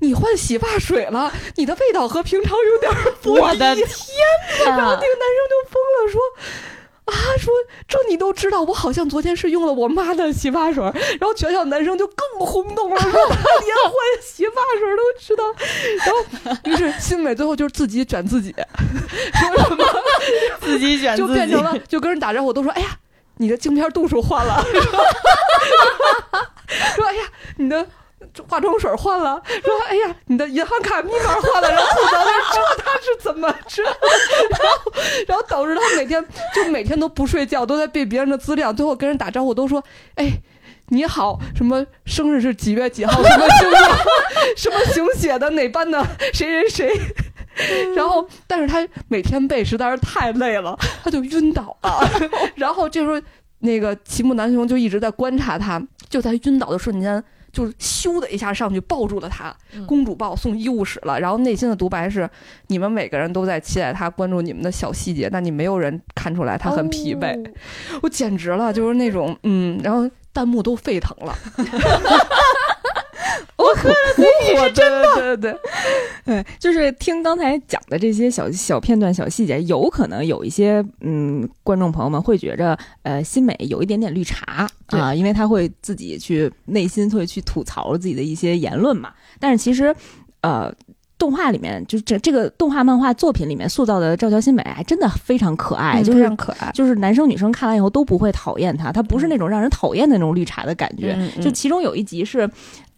[0.00, 2.90] 你换洗发水了，你的味道和平常有点
[3.22, 3.48] 不一样。
[3.48, 3.86] 我的天
[4.64, 4.76] 哪！
[4.76, 6.20] 然后那个男生就疯了，说
[7.04, 7.54] ：“啊，说说
[7.86, 10.82] 这你都知道，我好像昨天是用了我妈的洗发水。
[10.82, 15.44] 然后全校男生就更轰动了，说他连换洗发水都知道。
[15.98, 16.16] 然后
[16.64, 19.84] 于是新美最后就是自己卷自己，说什么
[20.60, 22.96] 自己卷就变成了就跟人打招呼都说哎呀，
[23.36, 24.64] 你的镜片度数换了，
[26.94, 27.22] 说哎呀
[27.56, 27.86] 你的。
[28.46, 34.92] 化妆水换了，说哎呀，你的银行卡密码换了，然后吐槽他说他是怎么着，然后
[35.28, 39.82] 然后导致他每天就每天都不睡觉，都在背别人的资料，最后跟人打招呼都说
[40.16, 40.30] 哎
[40.88, 43.78] 你好，什么生日是几月几号，什么星座，
[44.56, 47.00] 什么型血的哪班的谁谁谁，
[47.94, 52.00] 然后但是他每天背实在是太累了，他就晕倒了，
[52.56, 53.20] 然后这时候
[53.60, 57.22] 那个齐木南雄就一直在观察他，就在晕倒的瞬间。
[57.52, 59.54] 就咻的一下上去抱住了他，
[59.86, 61.18] 公主抱送医务室了。
[61.18, 62.28] 然后内心的独白是：
[62.68, 67.36] 你们每个人都在期待他关注你们的小细节，但你没有人看出来他很疲惫。
[68.02, 71.36] 我简直了，就是那种嗯，然后弹幕都沸腾了。
[73.56, 75.60] 我喝了自己是真的，对对对，
[76.24, 89.10] 对，就是听刚才讲的这些小小片段、小细节，有可能有一些嗯，观众朋友们会觉着，呃，新美有一点点绿茶啊，因为他会自己去内心会去吐槽自己的一些言论嘛。
[89.38, 89.94] 但是其实，
[90.42, 90.72] 呃，
[91.18, 101.16] 动画里面就这这个动画漫画作品里面塑造的赵乔新美，还真的非常可爱，就是可爱，就是男生女生看完以后都不会讨厌他，他不是那种让人讨厌的那种绿茶的感觉。
[101.40, 102.48] 就其中有一集是。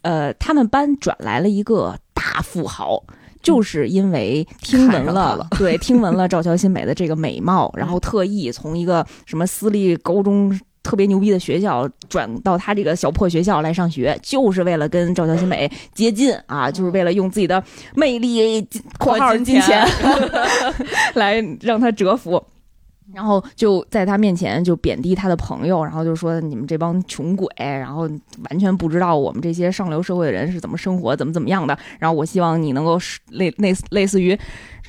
[0.03, 3.03] 呃，他们班转来了一个大富豪，
[3.41, 17.63] 就是因为听闻了， 对，听闻了赵乔新美的这个美貌，然后特意从一个什么私立高中特别牛逼的学校转到他这个小破学校来上学，就是为了跟赵乔新美接近啊，就是为了用自己的
[17.95, 18.61] 魅力
[18.99, 19.87] （括号金钱）
[21.15, 22.45] 来让他折服。
[23.13, 28.09] 然后就在他面前就贬低他的朋友，然后就说你们这帮穷鬼，然后
[28.49, 31.77] 完全不知道我们这些上流社会的人是怎么生活，怎么怎么样的。
[31.99, 32.99] 然后我希望你能够
[33.29, 34.37] 类类似类似于。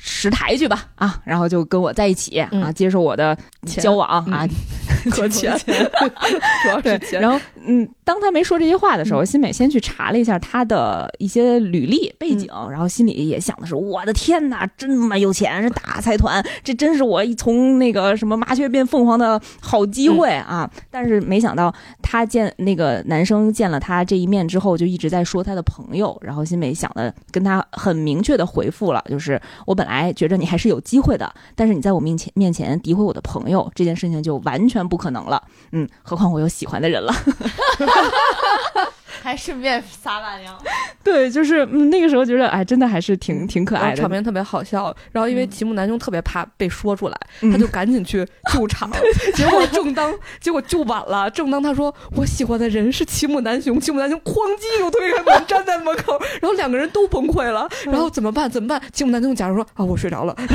[0.07, 3.35] 识台去吧啊，然后就跟我在一起啊，接受我的
[3.65, 4.47] 交往啊，
[5.11, 7.19] 和钱， 主要是钱。
[7.19, 20.69] 然后嗯，当他没说这些话的时候，新美先去查了一下他的一些履历背景，然后心里也想的是：我的天哪，这么有钱，是大财团，这真是我从那个什么麻雀变凤凰的好机会啊！
[20.91, 29.94] 但是没想到他见那个男生见了他这一面之后，就一直在说他的朋友，然后新美想的跟他很明确的回复了，就是我本来。
[29.95, 35.41] 哎，觉着你还是有机会的，但是你在我面前面前诋毁我的朋友，这件事情就完全不可能了。
[35.71, 37.13] 嗯，何况我有喜欢的人了。
[39.25, 40.55] 还顺便撒把尿，
[41.03, 44.95] 对，就是那个时候觉得，哎，真的还是挺挺可爱的，场面特别好笑。
[45.11, 47.19] 然后因为齐木南兄特别怕被说出来，
[47.51, 48.23] 他就赶紧去
[48.53, 48.87] 救场。
[49.33, 57.67] 结果正当结果救晚了，正当他说我喜欢的人是齐木南雄，齐木南雄哐叽又推开门站在门口，然后两个人都崩溃了。
[57.85, 58.47] 然后怎么办？
[58.47, 58.79] 怎么办？
[58.93, 60.35] 齐木南雄假如说啊，我睡着了。
[60.37, 60.45] 对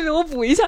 [0.00, 0.10] 不对？
[0.10, 0.64] 我补一下，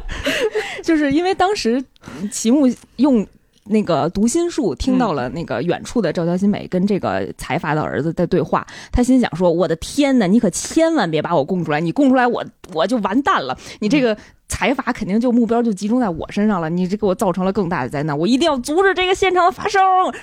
[0.85, 1.83] 就是因为当时
[2.31, 3.27] 齐木用。
[3.69, 11.81] 那个读心术听到了那个远处的赵乔新美跟这个财阀的儿子在对话，他心想说：“我的天哪，你可千万别把我供出来！
[11.81, 13.57] 你供出来，我我就完蛋了！
[13.81, 14.17] 你这个
[14.49, 18.19] 财阀肯定就目标就集中在我身上了，你这给我造成了更大的灾难！
[18.19, 19.81] 我一定要阻止这个现场的发生。”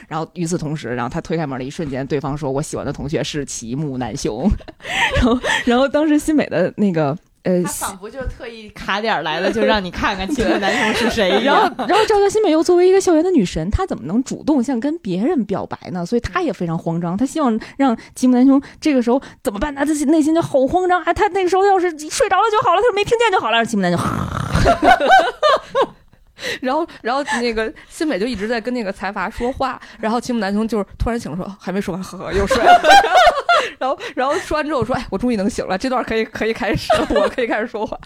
[0.07, 4.49] 然后与此同时，然后他推开门的一瞬间，对方说：“我喜欢的同学是齐木楠雄。”
[5.17, 7.17] 然后，然后当时新美的那个。
[7.45, 11.29] 呃，他仿佛就是特意卡点来的，就让你看看青木 男生是谁。
[11.43, 16.05] 然后，然后赵家新美又作为一个校园的女神，她怎么能主动向跟别人表白呢？
[16.05, 19.85] 所以她也非常慌张，她希望让吉姆南雄这个时候怎么办呢？
[19.85, 21.01] 她内心就好慌张。
[21.03, 23.63] 哎，他那个时候要是睡着了就好了，他说没听见就好了。
[23.63, 24.01] 吉姆南雄。
[26.61, 32.81] 然后，然后那个新美就一直在跟那个财阀说话，然后青木南雄就是突然醒了，说还没说完，呵呵，又睡了。
[33.79, 37.97] 然后，然后说完之后说，哎，我终于能醒了，这段可以可以开始，我可以开始说话。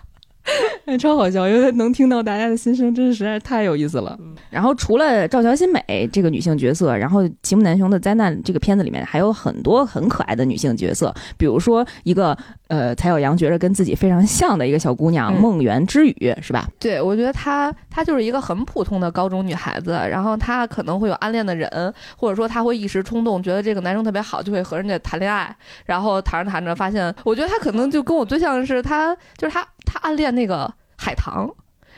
[1.00, 4.18] 超好笑，因为能听到大家的心声，真是实在是太有意思了。
[4.50, 12.36] 然后除了赵乔新美这个女性角色，然后《齐木南雄的灾难》这个片子里面还有很多很可爱的女性角色，比如说一个
[12.68, 16.68] 呃蔡小阳觉得跟自己非常像的一个小姑娘梦圆之语，是吧？
[16.80, 30.72] 对，我觉得她她就是一个很普通的高中女孩子，然后她可能会有暗恋的人，或者说她会一时冲动，觉得这个男生特别好，就会和人家谈恋爱，然后谈着谈着发现，我觉得她可能就跟我最像的是，她就是她她暗恋那个。
[31.02, 31.50] 海棠，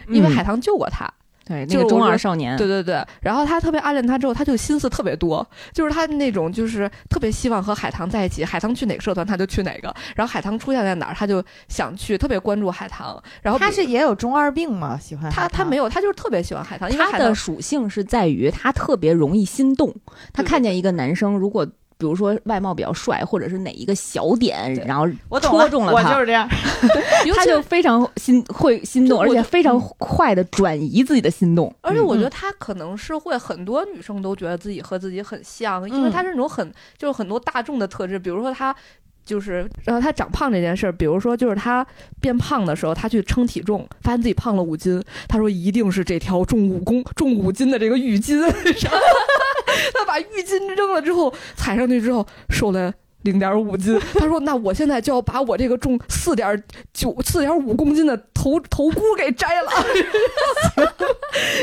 [0.10, 1.12] 因为海棠救过他，
[1.44, 3.04] 对，那个中二少年，对对对。
[3.20, 13.20] 然后他特别暗恋他之后，他就心思特别多，就是他那种就是特别希望和海棠在一起，海棠去哪个社团他就去哪个，然后海棠出现在哪儿他就想去，特别关注海棠。
[13.42, 15.00] 然后他是也有中二病吗？
[15.02, 15.48] 喜欢他？
[15.48, 16.92] 他没有，他就是特别喜欢海棠。
[16.92, 19.92] 因为他的属性是在于他特别容易心动，
[20.32, 21.68] 他看见一个男生如果。
[22.02, 25.08] 比如说外貌比较帅，或者是哪一个小点，然后
[25.40, 26.50] 戳中了他，我就是这样，
[27.38, 31.72] 他就非常心会心动，而且非常快的转移自己的心动。
[31.82, 38.76] 而且我觉得他可能是会很多女生都觉得自己和自己很像，因为他是那种很就是很多大众的特质，比如说他
[39.26, 41.86] 就是然后他长胖这件事儿，比如说就是他
[42.20, 48.42] 变胖的时候，他去称体重，发现自己胖了五斤，他说一定是这条重五公重五斤的这个浴巾。
[49.94, 52.92] 他把浴巾扔了之后，踩上去之后瘦了
[53.22, 53.98] 零点五斤。
[54.16, 56.62] 他说：“那我现在就要把我这个重四点
[56.94, 59.72] 九、四点五公斤的头头箍给摘了。”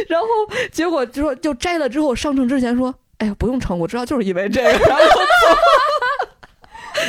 [0.08, 0.26] 然后
[0.72, 5.04] 结果就说，就摘了之后上秤之前说：“哎呀，不用称，我知道就是因为这个。”然后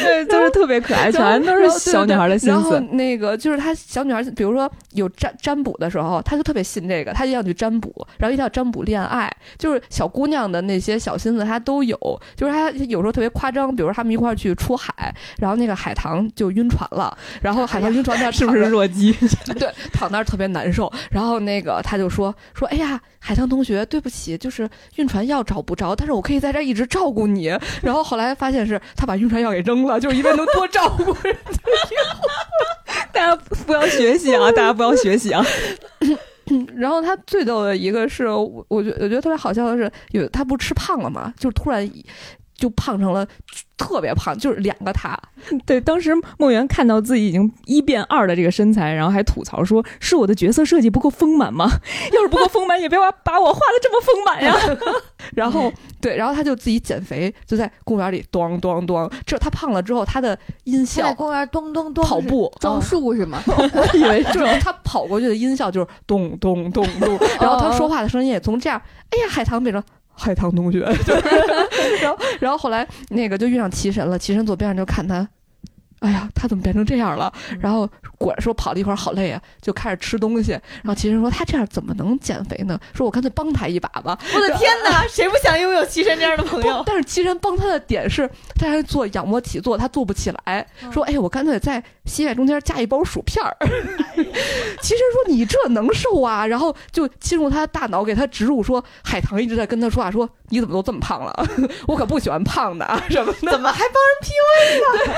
[0.04, 2.54] 对，就是特别可爱，全都是小女孩的心思。
[2.54, 11.98] 然后那个就是她小女孩，比如说有占占卜的时候，她就特别信这个，她就要去占卜，然后一定要占卜恋爱，就是小姑娘的那些小心思她都有。
[12.36, 19.12] 就是她有时候特别夸张，比如说他们一块儿去出海，然后那个海棠就晕船了，然后海棠晕船她 是不是弱鸡？
[19.60, 20.92] 对，躺那儿特别难受。
[21.12, 27.48] 然后那个她就说说，哎呀，海棠同学，对不起，就是晕船药找不着，但是我可以在这一直照顾你。
[27.82, 30.00] 然后后来发现是他把晕船药给扔了。
[30.00, 31.36] 就是因为能多照顾人，
[33.12, 34.50] 大家不要学习啊！
[34.54, 35.46] 大家不要学习啊！
[36.76, 41.88] 然后他最逗的一个是，我我觉我觉得特别好笑的是，有他不吃胖了嘛，就突然
[42.60, 43.26] 就胖成了。
[43.80, 45.18] 特别胖，就是两个他。
[45.66, 51.66] 对，当时梦圆看到自己已经一变二的这个身材，然后还吐槽说：“是我的角色设计不够丰满吗？
[52.14, 54.54] 要是不够丰满，也别把把我画的这么丰满呀。
[55.34, 59.10] ”然后，对，然后他就自己减肥，就在公园里咚咚咚。
[59.26, 63.42] 这他胖了之后，他的音效在公园咚咚咚跑步装树是吗？
[63.48, 68.78] 我以为就是他跑过去的音效就是咚咚咚咚，然后他说话的声音也从这样，
[69.12, 69.82] 哎呀，海棠变成。
[70.20, 70.80] 海棠同学，
[72.02, 75.28] 然后，然后后来那个就遇上齐神了，齐神左边上就看他。
[76.00, 77.32] 哎呀，他怎么变成这样了？
[77.60, 80.52] 然后果然说跑了一会儿好累啊，就开始吃东西。
[80.52, 82.80] 然后齐神说他这样怎么能减肥呢？
[82.94, 84.18] 说我干脆帮他一把吧。
[84.34, 86.84] 我的天哪， 谁不想拥有齐神这样的朋友？
[86.88, 90.66] 但是齐神帮他的点是，他还做仰卧起坐，他做不起来。
[90.92, 93.56] 说哎，我干脆在膝盖中间加一包薯片儿。
[94.82, 96.46] 齐神说你这能瘦啊？
[96.48, 101.48] 然后就进入他的大脑，给他植入说海棠一直在跟他说话，说你怎么都这么胖了？
[101.88, 103.52] 我可不喜欢胖的啊什么的。
[103.52, 105.14] 怎么还帮人 P A 呢？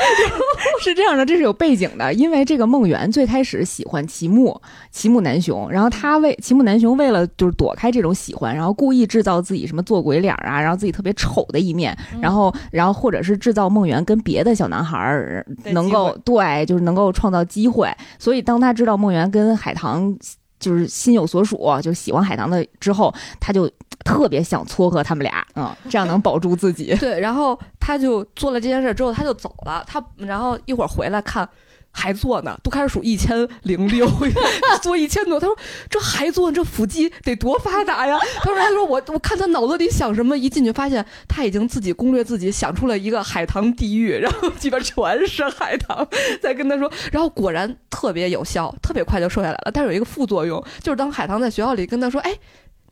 [0.81, 4.59] 是这样的，这是有背景的，因为这个梦圆最开始喜欢齐木，
[4.91, 20.15] 齐木南雄，然后他为齐木南雄为了就是躲开这种喜欢，然后故意制造自己什么做鬼脸啊，然后自己特别丑的一面，然后然后或者是制造梦圆跟别的小男孩能够对，就是能够创造机会，所以当他知道梦圆跟海棠
[20.61, 23.69] 就是心有所属，就喜欢海棠的之后，他就。
[24.03, 26.91] 特别想撮合他们俩，嗯，这样能保住自己。
[26.97, 29.83] 对，然后他就做了这件事之后，他就走了。
[29.85, 31.47] 他然后一会儿回来看，
[31.91, 34.09] 还做呢，都开始数一千零六，
[34.81, 35.39] 做一千多。
[35.39, 35.57] 他说
[35.89, 38.17] 这还做，这腹肌得多发达呀！
[38.39, 46.07] 他说他说我我看他脑子里想什么，一进去发现他已经自己攻略自己，想出了一个海棠地狱，然后里边全是海棠。
[46.41, 49.71] 再跟他说，然后果然特别有效，特别快就瘦下来了。
[49.73, 52.33] 但是有一个副作用，就是当海棠在学校里跟他说，哎。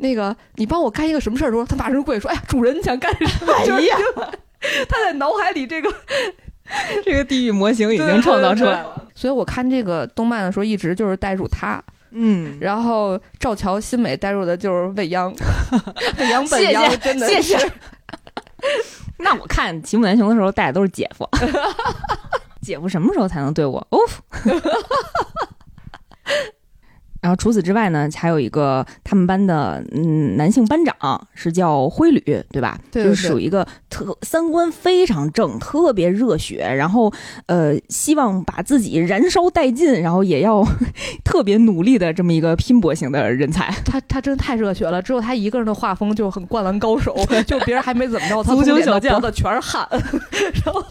[0.01, 1.51] 那个，你帮我干一个什么事儿？
[1.51, 3.97] 时候，他马上跪说：“哎呀，主人，你想干什么？”哎呀，
[4.87, 5.93] 他在脑海里这个
[7.03, 9.07] 这个地狱模型已经创造出来了。
[9.15, 15.33] 所以我看这个动漫的时候，一直就是带入他，嗯，然后赵乔新美带入的就是未央，
[16.17, 17.57] 未央本央真的谢谢。
[19.19, 21.27] 那我看齐木南雄的时候带的都是姐夫，
[22.61, 23.85] 姐夫什么时候才能对我？
[23.89, 23.99] 哦。
[27.21, 32.19] 然后除此之外呢，还有一个他们班的嗯男性班长是叫灰吕，
[32.51, 32.79] 对吧？
[32.91, 37.11] 对，就是属于一个特三观非常正、特别热血，然后
[37.47, 40.63] 呃希望把自己燃烧殆尽，然后也要
[41.25, 43.69] 特别努力的这么一个拼搏型的人才。
[43.83, 47.15] 他他真的太热血了，只有他一个人的画风就很灌篮高手，
[47.45, 49.85] 就别人还没怎么着， 他足球小将的全是汗，
[50.63, 50.81] 然后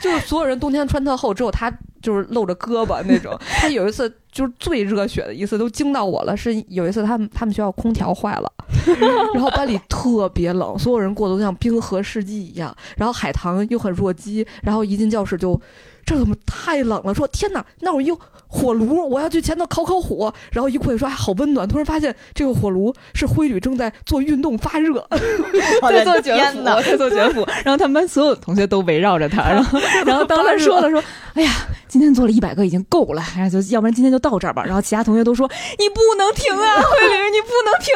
[0.00, 1.70] 就是所有人冬天穿特厚，只有他。
[2.02, 3.38] 就是露着胳膊那种。
[3.40, 6.36] 他有一次就是最热血的一次，都惊到我了。
[6.36, 8.52] 是有一次他们他们学校空调坏了，
[9.34, 12.74] 然后班里特别冷，所有人过得都像冰河世纪一样。
[12.96, 15.60] 然后海棠又很弱鸡，然后一进教室就
[16.04, 17.14] 这怎么太冷了？
[17.14, 20.32] 说天哪，那我用火炉，我要去前头烤烤火。
[20.52, 21.68] 然后一过去说，哎，好温暖。
[21.68, 25.06] 突然发现这个火炉是灰旅正在做运动发热，
[25.82, 27.46] 在做卷腹，在做卷腹。
[27.64, 31.02] 然后他们班所有同学都围绕着他，然后 然后当他说了说，
[31.34, 31.50] 哎呀，
[31.88, 34.64] 今天做了一百个已经够了，然后就要不然今天就到这儿吧。
[34.64, 37.94] 然后其他同学都说，你不能停啊， 慧玲，你不能停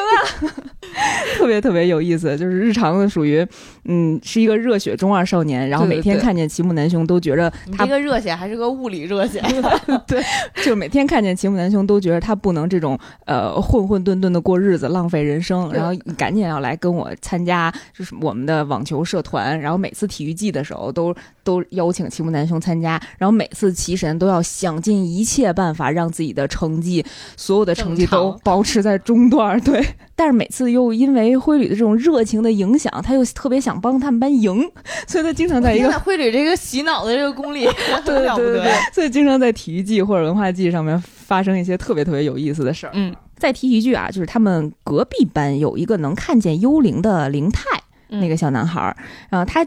[0.58, 0.72] 啊。
[1.38, 3.46] 特别特别有意思，就是日常的属于，
[3.84, 9.42] 嗯，是一个热血中二少年，然后每天看见齐木南雄都觉着他这个热血还是个物理热血，
[10.06, 10.22] 对，
[10.62, 21.14] 就每天看见齐木南雄都觉得他不能这种呃混混沌沌的过日子，浪费人生，然后赶紧要来跟我参加就是我们的网球社团，然后每次体育季的时候都
[21.44, 27.04] 都邀请齐木南雄参加，然后每次齐神都要想尽一切办法让自己的成绩
[27.36, 29.84] 所有的成绩都保持在中段，对。
[30.14, 34.70] 但是每次又因为灰旅的这种热情的影响，他又特别想帮他们班赢，
[35.08, 37.64] 所以他经常在一个灰旅这个洗脑的这个功力
[38.04, 42.90] 对对对，所以经常在体育季或者文化季上面发生一些特别特别有意思的事儿。
[42.94, 47.64] 嗯，再提一句啊，就是他们隔壁班有一个能看见幽灵的灵太，
[48.08, 48.96] 那个小男孩儿，
[49.28, 49.66] 然后他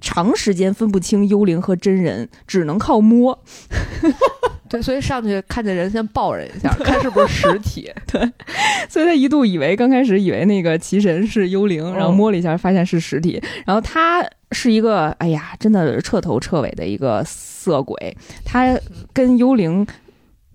[0.00, 3.38] 长时间分不清幽灵和真人，只能靠摸。
[4.68, 7.92] 对，所以上去看见人先抱人一下，看是不是实体。
[8.06, 8.20] 对，
[8.88, 13.42] 所以他一度以为刚开始以为那个奇神是幽灵，然后摸了一下发现是实体。
[13.66, 18.16] 然后他是一个，哎呀，真的彻头彻尾的一个色鬼。
[18.44, 18.78] 他
[19.12, 19.84] 跟幽灵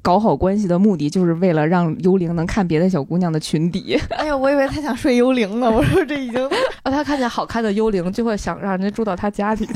[0.05, 3.99] 搞好关系的目的，就是为了让幽灵能看别的小姑娘的裙底。
[4.15, 5.65] 哎呀，我以为他想睡幽灵呢。
[5.73, 6.47] 我说这已经
[6.83, 9.65] 啊， 他看见好看的幽灵，就会想让人家住到他家里。
[9.65, 9.73] 去。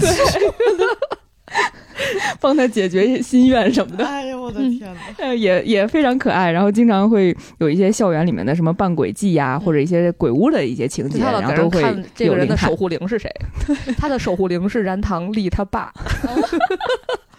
[2.39, 4.05] 帮他解决心愿什么的。
[4.05, 5.33] 哎呀，我的天哪！
[5.33, 13.29] 也也非常可爱，然后经常会有一些校园里面的什么扮鬼记呀，或者一些鬼屋的一些情节，然后都会这个人的守护灵是谁？
[13.97, 15.91] 他的守护灵是燃堂丽他爸。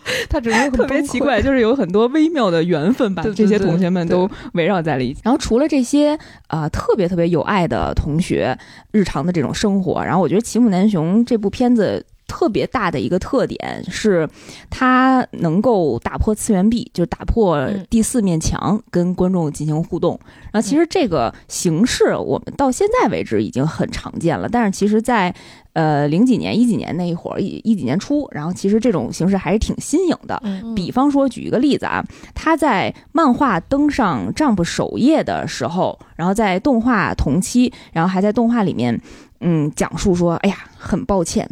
[0.28, 5.20] 他只是特别奇怪，就是有很多微妙的缘分把这些同学们都围绕在了一起。
[5.24, 8.56] 然后除了这些啊，特别特别有爱的同学，
[8.92, 12.04] 日常的这种生活，然后我觉得《齐木南雄》这部片子。
[12.30, 14.28] 特别大的一个特点是，
[14.70, 20.16] 它能够打破次元壁，就是打破第四面墙，跟观众进行互动。
[20.52, 24.48] 然后，其实这个形式我们到现在为止已经很常见了。
[24.48, 25.34] 但是，其实，在
[25.72, 30.40] 呃零几年、一几年那一会儿，一一几年初，然后其实这种形式还是挺新颖的。
[30.76, 32.04] 比方说，举一个例子啊，
[32.34, 39.00] 他在漫画登上 Jump 首页的时候，然后在动画同期，然后还在动画里面，
[39.40, 41.48] 嗯，讲述说，哎呀，很抱歉。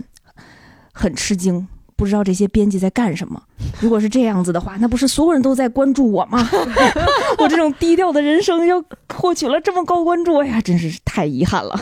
[0.98, 3.40] 很吃惊，不知道这些编辑在干什么。
[3.80, 6.50] 如果是这样子的话，那不是所有人都在关注我吗？
[7.38, 8.82] 我这种低调的人生要
[9.18, 11.76] 获取了这么高关注，哎呀，真是太遗憾了。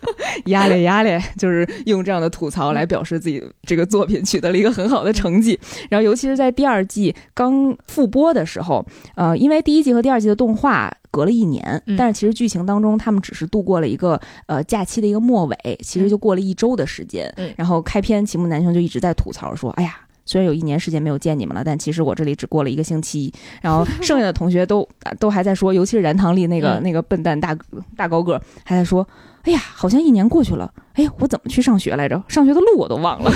[0.46, 5.58] 压力压力，就是用这样的吐槽来表示自己这个作品取得了一个很好的成绩。
[5.90, 8.84] 然后，尤其是在第二季刚复播的时候，
[9.16, 10.92] 呃，因为第一季和第二季的动画。
[11.10, 17.34] 隔了一年，但是其实剧情当中，他们只是度过了一个呃假期的一个末尾，其实就过了一周的时间。
[17.56, 19.98] 然后开篇，齐木南雄就一直在吐槽说：“哎呀，
[20.28, 24.86] 虽然有一年时间没有见你们了，但其实我这里只过了一个星期。”然后剩下的同学都
[25.18, 27.56] 都还在说，尤其是燃堂里那个那个笨蛋大
[27.96, 29.08] 大高个还在说。
[29.44, 30.70] 哎呀，好像一年过去了。
[30.98, 32.20] 哎，我怎么去上学来着？
[32.26, 33.30] 上学的路我都忘了，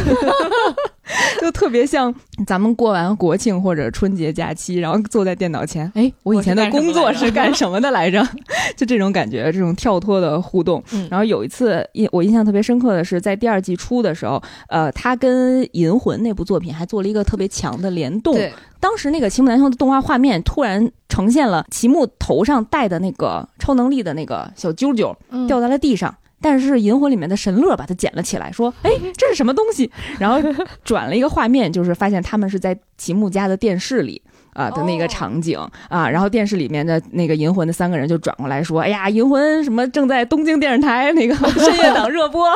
[1.40, 2.12] 就特别像
[2.44, 5.90] 咱们过完国庆或者春节假期，然后坐在电脑前。
[5.94, 8.20] 哎，我以前的工作是干什么的来着？
[8.76, 10.82] 就这种感觉，这种跳脱的互动。
[11.08, 18.36] 然后有一次印我印象特别深刻的是，在第二季初的时候，呃，他跟《银魂》那部作品还做了一个特别强的联动。
[18.80, 26.12] 当时那个齐木楠雄的动画画面突然呈现了齐木头上戴的那个超能力的那个小揪揪掉在了地上，
[26.42, 30.38] 但是银魂里面的神乐把它捡了起来，说：“哎，这是什么东西？”然后
[30.84, 34.20] 转了一个画面，就是发现他们是在齐木家的电视里。
[34.54, 42.46] 啊的那个场景啊，然后电视里面的那个银魂的三个人就转过来说：“哎呀，银魂什么正在东京电视台那个 深夜档热播。”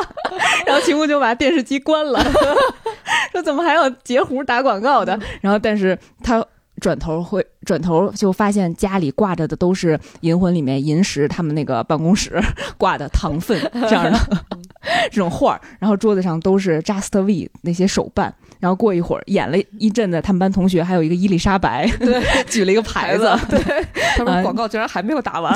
[0.67, 2.21] 然后秦牧就把电视机关了，
[3.33, 6.45] 说：“怎么还有截胡打广告的？”然后，但是他
[6.79, 12.41] 转头会转头就发现家里挂着的都是银魂里面银石他们那个办公室
[12.79, 14.17] 挂的糖分这样的
[15.11, 18.33] 这种画儿，然后桌子上都是 Just V 那些手办。
[18.59, 25.53] 然后过一会儿，演了一阵子，他们班同学还有一个伊丽莎白，对， 举了一个牌子，对，他们广告居然还没有打完，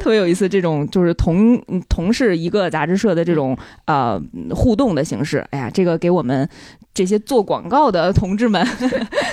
[0.00, 0.48] 特别有意思。
[0.48, 3.54] 这种就是同同是一个杂志社的这种
[3.84, 4.18] 呃
[4.54, 6.48] 互动的形式，哎呀，这个给我们
[6.94, 8.66] 这些做广告的同志们，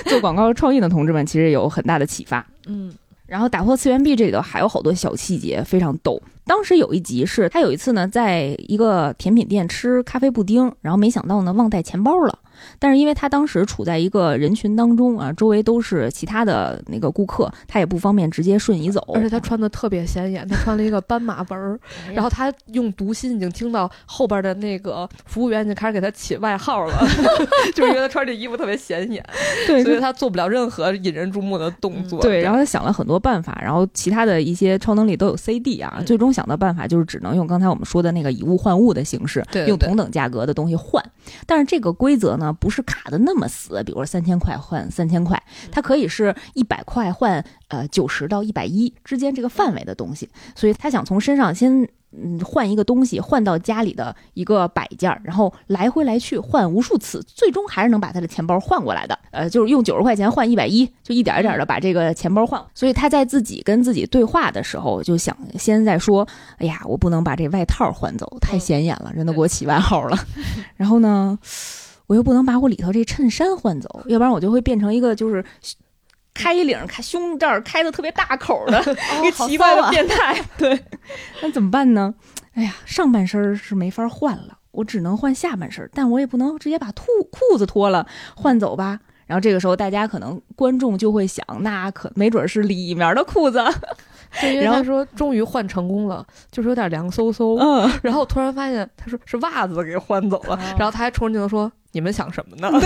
[0.06, 2.44] 做广告创意的同志们，其实有很大的启发。
[2.66, 2.90] 嗯，
[3.26, 6.20] 然后打破次元壁这里头还有好多小细节，非常逗。
[6.46, 12.38] 当时有一集是他有一次呢，在一个甜品店吃咖啡布丁，然后没想到呢忘带钱包了。
[12.78, 19.00] 但是因为他当时处在一个人群当中啊，周围都是其他的那个顾客，他也不方便直接瞬移走。
[19.14, 21.78] 而且他穿的特别显眼，他穿了一个斑马纹儿，
[22.12, 26.98] 然后他用读心已经听到后边的那个服务员已经开始给他起外号了，
[27.74, 29.24] 就是因为他穿这衣服特别显眼，
[29.66, 32.20] 对，所以他做不了任何引人注目的动作。
[32.20, 41.02] 对，然后他想了很多办法，然后其他的一些超能力都有 CD 啊，最终想到办法就是只能用刚才我们说的那个以物换物的形式，用同等价格的东西换。
[41.46, 45.40] 但是这个规则呢，不是卡的那么死，比如说三千块换三千块，
[45.70, 50.28] 它可以是一百块换呃九十到一百一之间这个范围的东西。
[50.54, 59.18] 所以他想从身上先嗯换一个东西，换到家里的一个摆件，然后来回来去换无数次，最终还是能把他的钱包换过来的。
[59.32, 62.62] 呃，就是用九十块钱换一百一，就一点一点的把这个钱包换。
[62.74, 66.26] 所以他在自己跟自己对话的时候，就想先在说
[66.56, 70.16] ：“哎呀，我不能把这外套换走，太显眼了，人都给我起外号了。
[70.76, 71.38] 然后呢？”
[72.06, 75.44] 我又不能把我里头这衬衫换走，要不然我就会变成一个就是
[76.34, 78.80] 开领、开胸这儿开的特别大口的
[79.20, 80.36] 一个奇怪的变态。
[80.58, 80.78] 对，
[81.42, 82.14] 那怎么办呢？
[82.54, 89.00] 哎呀，上半身是没法换了，我只能换下半身，但我也不能直接把裤裤子脱了换走吧。
[89.26, 93.58] 然后这个时候，大家可能观众就会想，那可没准是里面的裤子。
[94.62, 97.58] 然后说终于换成功了，就是有点凉飕飕。
[97.58, 101.70] 嗯，然后突然发现他说是袜子给换走了，然后他还冲着镜头说。
[101.96, 102.68] 你们想什么呢？
[102.78, 102.82] 对，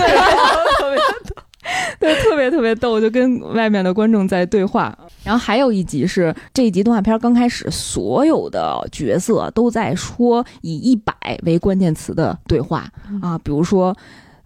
[0.79, 0.97] 特别
[1.27, 1.35] 逗，
[1.99, 4.97] 对，特别特别逗，就跟外面的观众在对话。
[5.21, 12.89] 然后还有一集是这一集动画片刚开始，所有的角色都在说以一百为关键词的对话
[13.21, 13.93] 啊，比如说。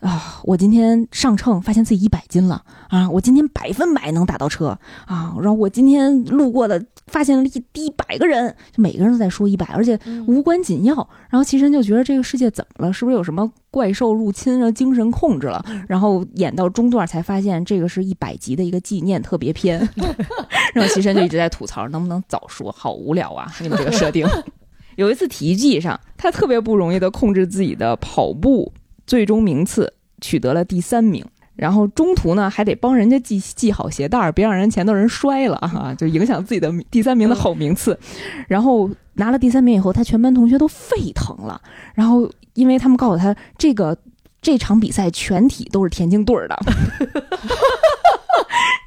[0.06, 0.40] 啊！
[0.44, 3.10] 我今天上秤，发现自己一百斤了啊！
[3.10, 4.68] 我今天百分百能打到车
[5.08, 5.34] 啊！
[5.42, 10.96] 然后我今天路过的，发现了一一百个人，就每个人都在说一百，而且无关紧要。
[11.28, 12.94] 然后齐神就觉得这个世界怎么了？
[12.94, 15.66] 是不是有什么怪兽入侵，然后精神控制了？
[15.90, 19.80] 然后演到中段才发现，这个是一百集的一个纪念特别篇。
[20.76, 22.72] 然后齐神就一直在吐槽，能不能早说？
[22.72, 23.52] 好无聊啊！
[23.60, 24.28] 你们这个设定。
[24.98, 28.72] 有一次体育季上，他特别不容易的控制自己的跑步。
[29.08, 37.98] 最终名次取得了第三名，然后中途呢还得帮人家系系好鞋带儿，别让人前头人摔了哈，就影响自己的第三名的好名次。
[38.48, 41.62] 然后拿了第三名以后，他全班同学都沸腾了。
[41.94, 43.98] 然后因为他们告诉他，这个
[44.42, 46.58] 这场比赛全体都是田径队的。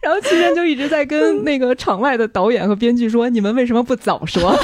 [0.01, 4.57] 然后期间就一直在跟那个场外的导演和编剧说：“你们为什么不早说？”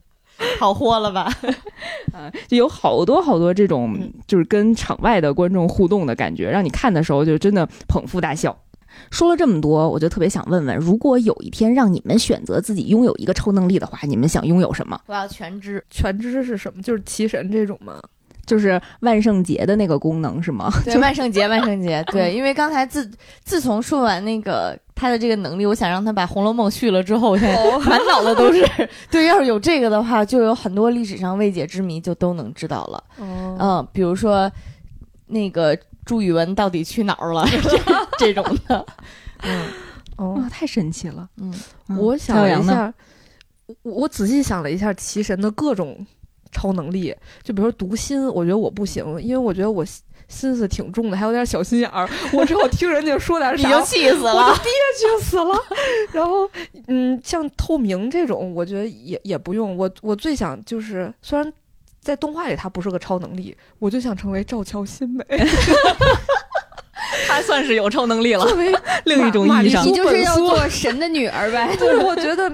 [0.58, 1.30] 好豁了吧，
[2.12, 8.56] 啊，就有好多好多这种，就是跟场外的观众互动的感觉，让你看的时候就真的捧腹大笑。
[9.10, 15.00] 说了这么多，我就特别想问问，如果有一天让你们选择自己拥有一个超能力的话，你们想拥有什么？
[15.06, 16.82] 我要全知，全知是什么？
[16.82, 18.00] 就是奇神这种吗？
[18.46, 20.68] 就是万圣节的那个功能是吗？
[20.84, 23.08] 对，万圣节，万圣节， 对，因为刚才自
[23.44, 24.76] 自从说完那个。
[25.00, 28.62] 他的这个能力，我想让他把《红楼梦》续了之后，现在满脑子都是。
[29.10, 33.04] 对，要是有这个的话，就有很多历史上未解之谜就都能知道了。
[33.18, 34.52] 嗯，比如说
[35.28, 35.74] 那个
[36.04, 37.46] 朱雨文到底去哪儿了？
[38.20, 38.84] 这种的。
[39.42, 39.68] 嗯，
[40.18, 41.26] 哦，太神奇了。
[41.38, 41.50] 嗯，
[41.96, 42.92] 我想了一下，
[43.82, 46.06] 我我仔细想了一下，奇神的各种
[46.52, 49.82] 超能力，就比如说读心，我觉得我不行，因为我觉得我。
[50.30, 52.08] 心思挺重的，还有点小心眼儿。
[52.32, 55.54] 我只好听人家说点啥，你就气死了，我就憋屈死了。
[56.12, 56.48] 然后，
[56.86, 59.76] 嗯，像透明这种，我觉得也也不用。
[59.76, 61.52] 我我最想就是，虽然
[62.00, 65.24] 在动画里它不是个超能力，我就想成为赵乔新美。
[67.26, 68.72] 他算是有超能力了，作为
[69.04, 71.74] 另一种意义上，你就是要做神的女儿呗。
[71.78, 72.50] 对，我觉得，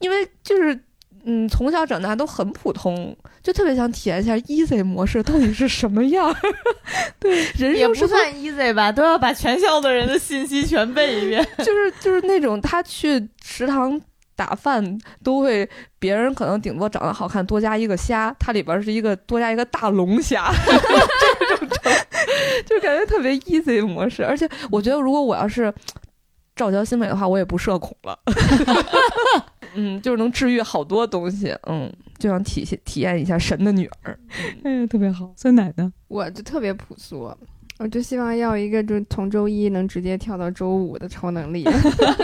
[0.00, 0.78] 因为就是。
[1.24, 6.34] 嗯，从小长大都很普通，就特别想体验一下 easy 模式到底是什么样。
[7.20, 11.46] 对，人也不算 easy 吧，都要把全校的人的信息全背一遍。
[11.58, 14.00] 就是就是那种他去食堂
[14.34, 15.68] 打饭，都会
[15.98, 21.68] 别人可能顶多长得好看，多加一个虾，它里边是一个多加一个大龙虾， 这种
[22.66, 24.24] 就感觉特别 easy 模式。
[24.24, 25.72] 而且我觉得，如果我要是
[26.56, 28.18] 赵乔新美的话，我也不社恐了。
[29.74, 34.18] 嗯，就是能治愈好多东西，嗯，就想体现体验一下神的女儿，
[34.64, 35.32] 哎，特别好。
[35.36, 35.92] 酸奶呢？
[36.08, 37.34] 我就特别朴素，
[37.78, 41.66] 我就希望要一个，就从周一能直接跳到周五的超能力，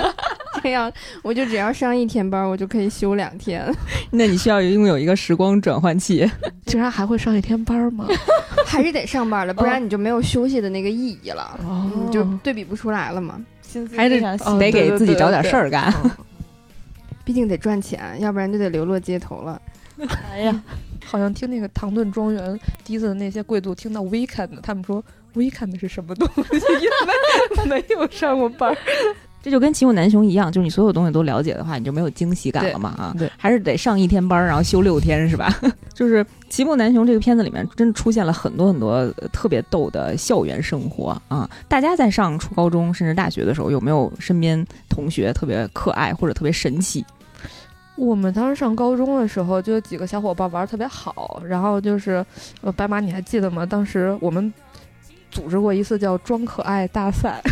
[0.62, 0.92] 这样
[1.22, 3.64] 我就只要上一天班，我就可以休两天。
[4.11, 6.29] 那你需要拥有一个时光转换器，
[6.66, 8.07] 竟然还会上一天班吗？
[8.66, 11.58] 还是得上班了，不然你就没有休息的那个意义了，
[12.12, 13.41] 就对比不出来了嘛。
[13.95, 14.18] 还得
[14.58, 15.92] 得给自己找点事儿干。
[17.29, 19.61] 毕竟得赚钱，要不然就得流落街头了。
[20.33, 20.63] 哎呀，
[21.05, 26.57] 好像听那个唐顿庄园第一次那些贵族听到 weekend，他们说 weekend 是什么东西？
[26.80, 28.75] 因为没有上过班。
[29.41, 33.14] 这就跟骑虎难雄一样，就是你所有东西都了解的话，你就没有惊喜感了嘛啊？
[33.17, 35.55] 对，还是得上一天班，然后休六天是吧？
[35.95, 41.49] 就是《骑虎难雄》这个片子里面，真的出现了很多很多特别逗的校园生活啊！
[41.68, 47.05] 大家在上初高中甚至大学的时候，有没有身边同学特别可爱或者特别神奇？
[47.99, 52.25] 我们当时上高中的时候，就有几个小伙伴玩的特别好，然后就是
[52.61, 53.66] 呃，白马，你还记得吗？
[53.66, 54.53] 当时我们
[55.30, 57.42] 组织过一次叫“装可爱大赛”。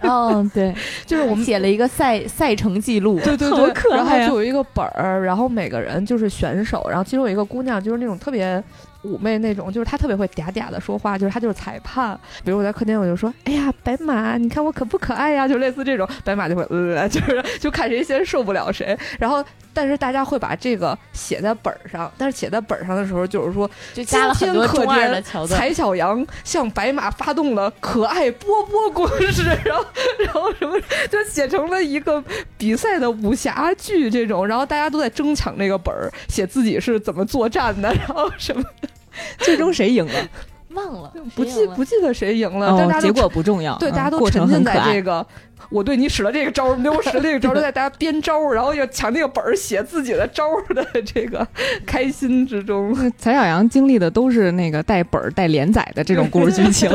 [0.00, 0.74] 嗯，对，
[1.06, 8.62] 就是我们写了一个赛赛程记录，对对对，然后就有一个本儿，然后每个人就是选手，然后其中有一个姑娘就是那种特别。
[9.04, 12.18] 妩媚那种，就是他特别会嗲嗲的说话，就是他就是裁判。
[12.44, 18.96] 比如我在客厅，我就说：“哎呀，白马，你看我可不可爱呀？”就类似这种，白马就会呃， 就是就看谁先受不了谁。
[19.18, 25.58] 然后，但是大家会把这个写在本上，但是写在本上的时候，就是说，就加了很多中二的桥段。
[25.58, 29.84] 蔡小羊向白马发动了可爱波波攻势， 然后，
[30.18, 30.78] 然后什么
[31.10, 32.22] 就写成了一个
[32.58, 38.62] 比赛的武侠剧这种，然后大家都在争抢那个本儿，写自己是怎么作战的，然后什么。
[39.38, 40.28] 最终谁赢了？
[40.70, 42.86] 忘了，不记不记得谁赢了。
[42.88, 43.76] 但结果不重要。
[43.78, 45.26] 对，大家都沉浸在这个，
[45.68, 51.44] 我对你使了这个招，你对我使了这个招，都在大家编招，然后又抢那个本儿写自己的招的这个
[51.84, 52.94] 开心之中。
[53.18, 56.88] 蔡小阳经历的都是那个带本儿带连载的这种故事剧情。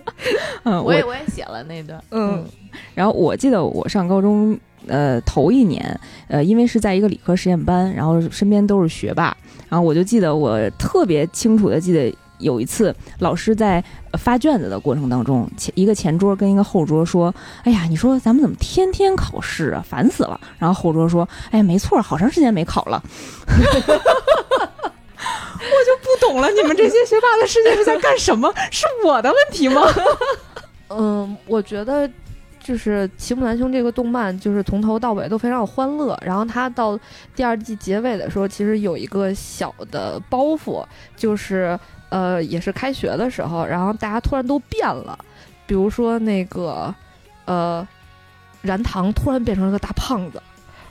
[0.64, 1.98] 嗯，我也我也写了那段。
[2.10, 2.44] 嗯，
[2.94, 4.58] 然后我记得我上高中
[4.88, 9.34] 呃头一年呃，因为是在一个理科实验班，然后身边都是学霸。
[9.68, 13.82] 然后我就记得，我特别清楚的记得有一次，老师在
[14.18, 17.34] 发卷子的过程当中，前一个前桌跟一个后桌说
[17.64, 23.02] ：“哎呀，你说咱们怎么天天考试啊，烦死了。”然后后桌说：“哎，没错，好长时间没考了。
[25.58, 28.52] ”我就不懂了，你们这些学霸的世界是在干什么？
[28.70, 29.82] 是我的问题吗？
[30.90, 32.08] 嗯，我觉得。
[32.66, 36.18] 就是《奇木楠雄》这个动漫，就是从头到尾都非常有欢乐。
[36.20, 36.98] 然后它到
[37.32, 40.84] 第二季结尾的时候，其实有一个小的包袱，
[41.16, 41.78] 就是
[42.08, 45.16] 呃，也是开学的时候，然后大家突然都变了。
[45.64, 46.92] 比如说那个
[47.44, 47.86] 呃，
[48.62, 50.42] 燃堂突然变成了个大胖子，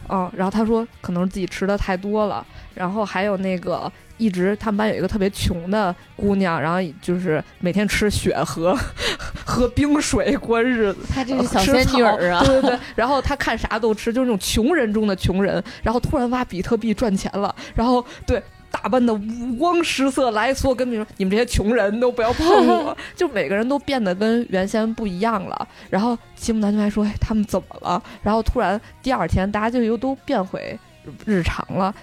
[0.07, 2.45] 嗯，然后他说可能自己吃的太多了。
[2.73, 3.91] 然后还有那个。
[4.17, 8.77] 一直他们班有一个特别穷的姑娘，然后就是每天吃雪和
[9.45, 10.99] 喝冰水过日子。
[11.13, 12.43] 她这是小仙女儿啊！
[12.43, 12.79] 对对对。
[12.95, 15.63] 然后她看啥都吃，就是那种穷人中的穷人。
[15.83, 22.97] 然后突然挖比特币赚钱了，然后对打扮的五光十色来说，跟你说你们这些穷人都不要碰我。
[23.15, 25.67] 就每个人都变得跟原先不一样了。
[25.89, 30.77] 然后吉姆男就还说：“哎，他们怎么了？”然后突然第二天大家就又都变回
[31.25, 31.93] 日常了，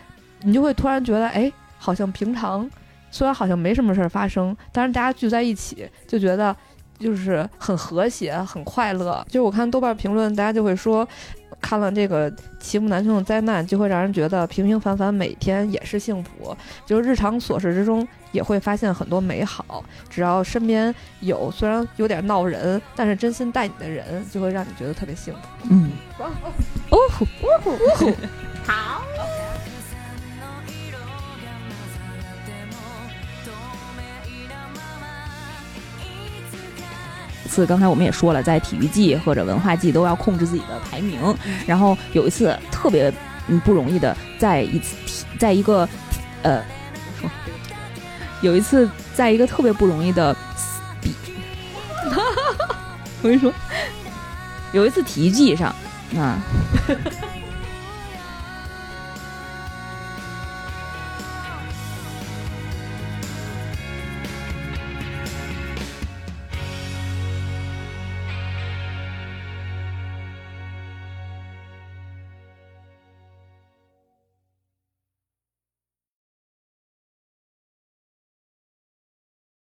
[0.43, 1.51] 你就会突然觉得哎。
[1.83, 2.71] 好像平常，
[3.11, 6.55] 虽然好像没什么事儿发生，但是大家聚在一起就觉得
[6.97, 9.21] 就是很和谐、很快乐。
[9.27, 11.07] 就是我看豆瓣评论，大家就会说，
[11.61, 16.57] 看了这个齐木南雄的灾难，就会让人觉得平平凡凡每天也是幸福。
[16.87, 19.85] 就是日常琐事之中也会发现很多美好。
[20.09, 25.41] 只要身边有虽然有点闹人，但是真心待你的人，就会让你觉得特别幸福。
[25.69, 25.91] 嗯，
[26.91, 28.13] 哦呼哦呼哦呼，
[28.65, 29.03] 好。
[37.53, 41.20] 次刚才我们也说了，在体育季或者文化季都要控制自己的排名。
[41.66, 43.12] 然后有一次特别
[43.62, 45.87] 不容易的，在一次体，在一个
[46.43, 46.62] 呃，
[48.41, 50.35] 有一次在一个特别不容易的
[51.03, 51.15] 比，
[53.20, 53.53] 我跟你说，
[54.73, 55.74] 有一次体育季上
[56.16, 56.41] 啊，